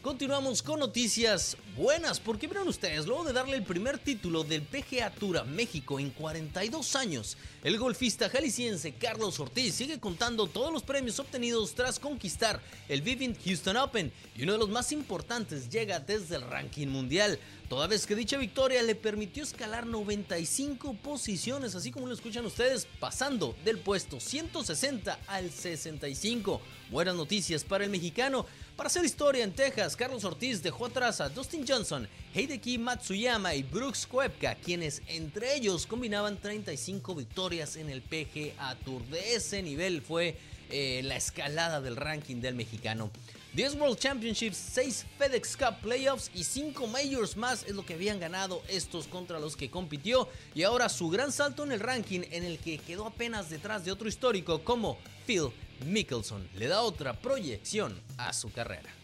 Continuamos 0.01 0.63
con 0.63 0.81
noticias 0.81 1.59
buenas, 1.81 2.21
porque 2.21 2.47
vieron 2.47 2.69
ustedes, 2.69 3.07
luego 3.07 3.25
de 3.25 3.33
darle 3.33 3.57
el 3.57 3.63
primer 3.63 3.97
título 3.97 4.45
del 4.45 4.61
PGA 4.61 5.09
Tour 5.09 5.47
México 5.47 5.99
en 5.99 6.11
42 6.11 6.95
años, 6.95 7.39
el 7.65 7.79
golfista 7.79 8.29
jalisciense 8.29 8.93
Carlos 8.93 9.41
Ortiz 9.41 9.77
sigue 9.77 9.99
contando 9.99 10.47
todos 10.47 10.71
los 10.75 10.83
premios 10.83 11.19
obtenidos 11.19 11.75
tras 11.75 11.99
conquistar 11.99 12.61
el 12.87 13.01
Vivint 13.01 13.39
Houston 13.47 13.79
Open 13.79 14.13
y 14.37 14.43
uno 14.43 14.53
de 14.53 14.59
los 14.59 14.69
más 14.69 14.93
importantes 14.93 15.71
llega 15.71 16.01
desde 16.01 16.37
el 16.37 16.43
ranking 16.43 16.89
mundial, 16.89 17.39
toda 17.71 17.87
vez 17.87 18.07
que 18.07 18.15
dicha 18.15 18.37
victoria 18.37 18.83
le 18.83 18.95
permitió 18.95 19.43
escalar 19.43 19.87
95 19.87 20.95
posiciones, 21.03 21.75
así 21.75 21.91
como 21.91 22.07
lo 22.07 22.13
escuchan 22.13 22.45
ustedes, 22.45 22.87
pasando 22.99 23.57
del 23.65 23.79
puesto 23.79 24.21
160 24.21 25.19
al 25.27 25.51
65. 25.51 26.61
Buenas 26.91 27.15
noticias 27.15 27.65
para 27.65 27.85
el 27.85 27.91
mexicano. 27.91 28.45
Para 28.77 28.89
hacer 28.89 29.05
historia 29.05 29.45
en 29.45 29.53
Texas, 29.53 29.95
Carlos 29.95 30.25
Ortiz 30.25 30.63
dejó 30.63 30.87
atrás 30.87 31.21
a 31.21 31.29
Dustin 31.29 31.65
Johnson, 31.71 32.09
Hideki 32.35 32.79
Matsuyama 32.79 33.55
y 33.55 33.63
Brooks 33.63 34.05
Koepka, 34.05 34.57
quienes 34.57 35.03
entre 35.07 35.55
ellos 35.55 35.87
combinaban 35.87 36.37
35 36.37 37.15
victorias 37.15 37.77
en 37.77 37.89
el 37.89 38.03
PGA 38.03 38.75
Tour. 38.85 39.05
De 39.05 39.37
ese 39.37 39.63
nivel 39.63 40.03
fue 40.03 40.37
eh, 40.71 41.01
la 41.05 41.15
escalada 41.15 41.81
del 41.81 41.95
ranking 41.95 42.41
del 42.41 42.57
mexicano. 42.57 43.13
10 43.55 43.77
World 43.77 43.99
Championships, 43.99 44.57
6 44.57 45.07
FedEx 45.17 45.57
Cup 45.57 45.81
Playoffs 45.81 46.33
y 46.35 46.43
5 46.43 46.89
Majors 46.89 47.37
más 47.37 47.63
es 47.63 47.77
lo 47.77 47.87
que 47.87 47.95
habían 47.95 48.19
ganado 48.19 48.63
estos 48.67 49.07
contra 49.07 49.39
los 49.39 49.57
que 49.57 49.71
compitió. 49.71 50.29
Y 50.57 50.65
ahora 50.65 50.89
su 50.89 51.09
gran 51.09 51.31
salto 51.31 51.63
en 51.63 51.71
el 51.71 51.79
ranking 51.79 52.23
en 52.33 52.43
el 52.43 52.59
que 52.59 52.79
quedó 52.79 53.07
apenas 53.07 53.49
detrás 53.49 53.85
de 53.85 53.93
otro 53.93 54.09
histórico 54.09 54.65
como 54.65 54.99
Phil 55.25 55.51
Mickelson 55.87 56.49
le 56.57 56.67
da 56.67 56.83
otra 56.83 57.13
proyección 57.21 57.97
a 58.17 58.33
su 58.33 58.51
carrera. 58.51 59.00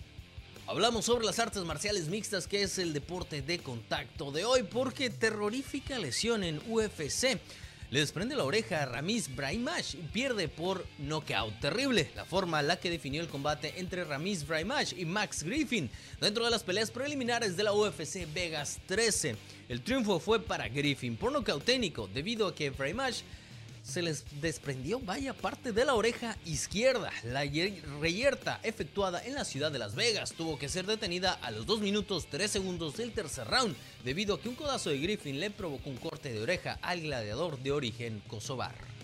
Hablamos 0.68 1.04
sobre 1.04 1.24
las 1.24 1.38
artes 1.38 1.62
marciales 1.62 2.08
mixtas, 2.08 2.48
que 2.48 2.62
es 2.62 2.78
el 2.78 2.92
deporte 2.92 3.40
de 3.40 3.60
contacto 3.60 4.32
de 4.32 4.44
hoy, 4.44 4.64
porque 4.64 5.10
terrorífica 5.10 5.96
lesión 5.96 6.42
en 6.42 6.60
UFC. 6.68 7.38
Le 7.90 8.00
desprende 8.00 8.34
la 8.34 8.42
oreja 8.42 8.82
a 8.82 8.86
Ramiz 8.86 9.32
Braimash 9.32 9.94
y 9.94 10.02
pierde 10.12 10.48
por 10.48 10.84
nocaut. 10.98 11.54
Terrible 11.60 12.10
la 12.16 12.24
forma 12.24 12.58
en 12.58 12.66
la 12.66 12.80
que 12.80 12.90
definió 12.90 13.22
el 13.22 13.28
combate 13.28 13.74
entre 13.76 14.02
Ramiz 14.02 14.44
Braimash 14.44 14.92
y 14.98 15.04
Max 15.04 15.44
Griffin 15.44 15.88
dentro 16.20 16.44
de 16.44 16.50
las 16.50 16.64
peleas 16.64 16.90
preliminares 16.90 17.56
de 17.56 17.62
la 17.62 17.72
UFC 17.72 18.26
Vegas 18.34 18.80
13. 18.86 19.36
El 19.68 19.82
triunfo 19.82 20.18
fue 20.18 20.40
para 20.40 20.68
Griffin 20.68 21.16
por 21.16 21.30
nocaut 21.30 21.64
técnico 21.64 22.08
debido 22.12 22.48
a 22.48 22.54
que 22.56 22.70
Braimash 22.70 23.20
se 23.86 24.02
les 24.02 24.24
desprendió 24.40 24.98
vaya 24.98 25.32
parte 25.32 25.72
de 25.72 25.84
la 25.84 25.94
oreja 25.94 26.36
izquierda. 26.44 27.12
La 27.22 27.44
reyerta 28.00 28.60
efectuada 28.62 29.24
en 29.24 29.34
la 29.34 29.44
ciudad 29.44 29.70
de 29.70 29.78
Las 29.78 29.94
Vegas 29.94 30.32
tuvo 30.32 30.58
que 30.58 30.68
ser 30.68 30.86
detenida 30.86 31.32
a 31.34 31.50
los 31.50 31.66
2 31.66 31.80
minutos 31.80 32.26
3 32.28 32.50
segundos 32.50 32.96
del 32.96 33.12
tercer 33.12 33.46
round 33.46 33.76
debido 34.04 34.34
a 34.34 34.40
que 34.40 34.48
un 34.48 34.56
codazo 34.56 34.90
de 34.90 34.98
Griffin 34.98 35.38
le 35.38 35.50
provocó 35.50 35.88
un 35.88 35.96
corte 35.96 36.32
de 36.32 36.42
oreja 36.42 36.78
al 36.82 37.02
gladiador 37.02 37.58
de 37.58 37.72
origen 37.72 38.22
kosovar. 38.26 38.95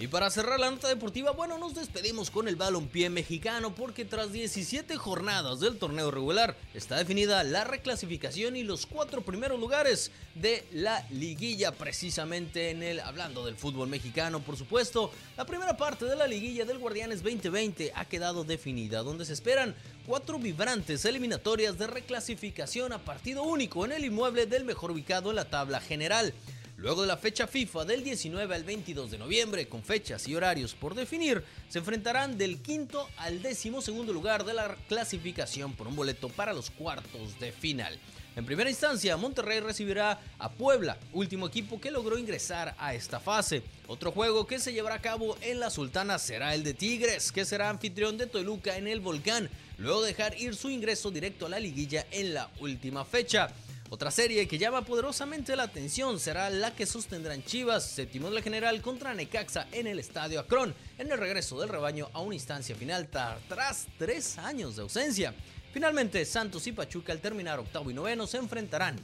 Y 0.00 0.08
para 0.08 0.30
cerrar 0.30 0.58
la 0.58 0.70
nota 0.70 0.88
deportiva, 0.88 1.32
bueno, 1.32 1.58
nos 1.58 1.74
despedimos 1.74 2.30
con 2.30 2.48
el 2.48 2.56
balompié 2.56 3.10
mexicano 3.10 3.74
porque 3.74 4.06
tras 4.06 4.32
17 4.32 4.96
jornadas 4.96 5.60
del 5.60 5.76
torneo 5.76 6.10
regular 6.10 6.56
está 6.72 6.96
definida 6.96 7.44
la 7.44 7.64
reclasificación 7.64 8.56
y 8.56 8.62
los 8.62 8.86
cuatro 8.86 9.20
primeros 9.20 9.60
lugares 9.60 10.10
de 10.34 10.64
la 10.72 11.06
liguilla 11.10 11.72
precisamente 11.72 12.70
en 12.70 12.82
el 12.82 13.00
hablando 13.00 13.44
del 13.44 13.56
fútbol 13.56 13.90
mexicano, 13.90 14.40
por 14.40 14.56
supuesto. 14.56 15.12
La 15.36 15.44
primera 15.44 15.76
parte 15.76 16.06
de 16.06 16.16
la 16.16 16.26
liguilla 16.26 16.64
del 16.64 16.78
Guardianes 16.78 17.22
2020 17.22 17.92
ha 17.94 18.06
quedado 18.06 18.42
definida, 18.42 19.02
donde 19.02 19.26
se 19.26 19.34
esperan 19.34 19.76
cuatro 20.06 20.38
vibrantes 20.38 21.04
eliminatorias 21.04 21.76
de 21.76 21.86
reclasificación 21.86 22.94
a 22.94 23.04
partido 23.04 23.42
único 23.42 23.84
en 23.84 23.92
el 23.92 24.06
inmueble 24.06 24.46
del 24.46 24.64
mejor 24.64 24.92
ubicado 24.92 25.28
en 25.28 25.36
la 25.36 25.50
tabla 25.50 25.78
general. 25.78 26.32
Luego 26.80 27.02
de 27.02 27.08
la 27.08 27.18
fecha 27.18 27.46
FIFA 27.46 27.84
del 27.84 28.02
19 28.02 28.54
al 28.54 28.64
22 28.64 29.10
de 29.10 29.18
noviembre, 29.18 29.68
con 29.68 29.82
fechas 29.82 30.26
y 30.26 30.34
horarios 30.34 30.74
por 30.74 30.94
definir, 30.94 31.44
se 31.68 31.80
enfrentarán 31.80 32.38
del 32.38 32.62
quinto 32.62 33.06
al 33.18 33.42
décimo 33.42 33.82
segundo 33.82 34.14
lugar 34.14 34.46
de 34.46 34.54
la 34.54 34.78
clasificación 34.88 35.74
por 35.74 35.88
un 35.88 35.94
boleto 35.94 36.30
para 36.30 36.54
los 36.54 36.70
cuartos 36.70 37.38
de 37.38 37.52
final. 37.52 37.98
En 38.34 38.46
primera 38.46 38.70
instancia, 38.70 39.18
Monterrey 39.18 39.60
recibirá 39.60 40.18
a 40.38 40.50
Puebla, 40.50 40.96
último 41.12 41.48
equipo 41.48 41.78
que 41.78 41.90
logró 41.90 42.16
ingresar 42.16 42.74
a 42.78 42.94
esta 42.94 43.20
fase. 43.20 43.62
Otro 43.86 44.10
juego 44.10 44.46
que 44.46 44.58
se 44.58 44.72
llevará 44.72 44.94
a 44.94 45.02
cabo 45.02 45.36
en 45.42 45.60
la 45.60 45.68
Sultana 45.68 46.18
será 46.18 46.54
el 46.54 46.62
de 46.62 46.72
Tigres, 46.72 47.30
que 47.30 47.44
será 47.44 47.68
anfitrión 47.68 48.16
de 48.16 48.26
Toluca 48.26 48.78
en 48.78 48.88
el 48.88 49.00
Volcán, 49.00 49.50
luego 49.76 50.00
de 50.00 50.08
dejar 50.08 50.40
ir 50.40 50.56
su 50.56 50.70
ingreso 50.70 51.10
directo 51.10 51.44
a 51.44 51.50
la 51.50 51.60
liguilla 51.60 52.06
en 52.10 52.32
la 52.32 52.48
última 52.58 53.04
fecha. 53.04 53.52
Otra 53.92 54.12
serie 54.12 54.46
que 54.46 54.56
llama 54.56 54.82
poderosamente 54.82 55.56
la 55.56 55.64
atención 55.64 56.20
será 56.20 56.48
la 56.48 56.76
que 56.76 56.86
sostendrán 56.86 57.42
Chivas, 57.42 57.84
séptimo 57.84 58.28
de 58.28 58.36
la 58.36 58.40
general 58.40 58.80
contra 58.82 59.14
Necaxa 59.14 59.66
en 59.72 59.88
el 59.88 59.98
Estadio 59.98 60.38
Akron, 60.38 60.72
en 60.96 61.10
el 61.10 61.18
regreso 61.18 61.58
del 61.58 61.70
rebaño 61.70 62.08
a 62.12 62.20
una 62.20 62.36
instancia 62.36 62.76
final 62.76 63.08
tras 63.08 63.88
tres 63.98 64.38
años 64.38 64.76
de 64.76 64.82
ausencia. 64.82 65.34
Finalmente, 65.72 66.24
Santos 66.24 66.68
y 66.68 66.72
Pachuca 66.72 67.12
al 67.12 67.20
terminar 67.20 67.58
octavo 67.58 67.90
y 67.90 67.94
noveno 67.94 68.28
se 68.28 68.36
enfrentarán. 68.36 68.96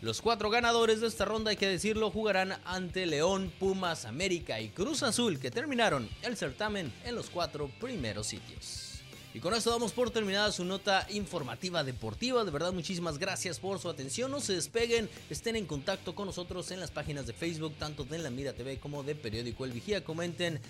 Los 0.00 0.22
cuatro 0.22 0.48
ganadores 0.48 1.02
de 1.02 1.08
esta 1.08 1.26
ronda, 1.26 1.50
hay 1.50 1.58
que 1.58 1.68
decirlo, 1.68 2.10
jugarán 2.10 2.58
ante 2.64 3.04
León, 3.04 3.52
Pumas, 3.60 4.06
América 4.06 4.58
y 4.58 4.70
Cruz 4.70 5.02
Azul, 5.02 5.38
que 5.38 5.50
terminaron 5.50 6.08
el 6.22 6.38
certamen 6.38 6.90
en 7.04 7.14
los 7.14 7.28
cuatro 7.28 7.70
primeros 7.78 8.28
sitios. 8.28 8.89
Y 9.32 9.38
con 9.38 9.54
esto 9.54 9.70
damos 9.70 9.92
por 9.92 10.10
terminada 10.10 10.50
su 10.50 10.64
nota 10.64 11.06
informativa 11.10 11.84
deportiva. 11.84 12.44
De 12.44 12.50
verdad, 12.50 12.72
muchísimas 12.72 13.16
gracias 13.16 13.60
por 13.60 13.78
su 13.78 13.88
atención. 13.88 14.28
No 14.30 14.40
se 14.40 14.54
despeguen, 14.54 15.08
estén 15.30 15.54
en 15.54 15.66
contacto 15.66 16.16
con 16.16 16.26
nosotros 16.26 16.72
en 16.72 16.80
las 16.80 16.90
páginas 16.90 17.28
de 17.28 17.32
Facebook, 17.32 17.74
tanto 17.78 18.04
de 18.04 18.18
La 18.18 18.30
Mira 18.30 18.54
TV 18.54 18.78
como 18.78 19.04
de 19.04 19.14
Periódico 19.14 19.64
El 19.64 19.70
Vigía. 19.70 20.02
Comenten 20.02 20.60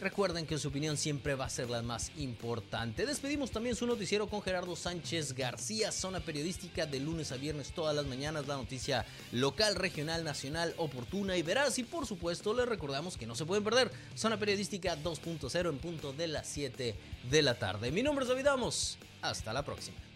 Recuerden 0.00 0.46
que 0.46 0.56
su 0.56 0.68
opinión 0.68 0.96
siempre 0.96 1.34
va 1.34 1.44
a 1.44 1.50
ser 1.50 1.68
la 1.68 1.82
más 1.82 2.10
importante. 2.16 3.04
Despedimos 3.04 3.50
también 3.50 3.76
su 3.76 3.86
noticiero 3.86 4.28
con 4.28 4.40
Gerardo 4.40 4.74
Sánchez 4.74 5.34
García, 5.34 5.92
zona 5.92 6.20
periodística 6.20 6.86
de 6.86 7.00
lunes 7.00 7.32
a 7.32 7.36
viernes 7.36 7.72
todas 7.72 7.94
las 7.94 8.06
mañanas, 8.06 8.46
la 8.46 8.56
noticia 8.56 9.04
local, 9.30 9.74
regional, 9.74 10.24
nacional, 10.24 10.72
oportuna 10.78 11.36
y 11.36 11.42
veraz. 11.42 11.78
Y 11.78 11.82
por 11.82 12.06
supuesto 12.06 12.54
les 12.54 12.66
recordamos 12.66 13.18
que 13.18 13.26
no 13.26 13.34
se 13.34 13.44
pueden 13.44 13.62
perder 13.62 13.90
zona 14.14 14.38
periodística 14.38 14.96
2.0 14.96 15.68
en 15.68 15.78
punto 15.78 16.14
de 16.14 16.28
las 16.28 16.48
7 16.48 16.94
de 17.30 17.42
la 17.42 17.58
tarde. 17.58 17.90
Mi 17.90 18.02
nombre 18.02 18.24
es 18.24 18.30
David 18.30 18.46
Amos. 18.46 18.96
Hasta 19.20 19.52
la 19.52 19.66
próxima. 19.66 20.09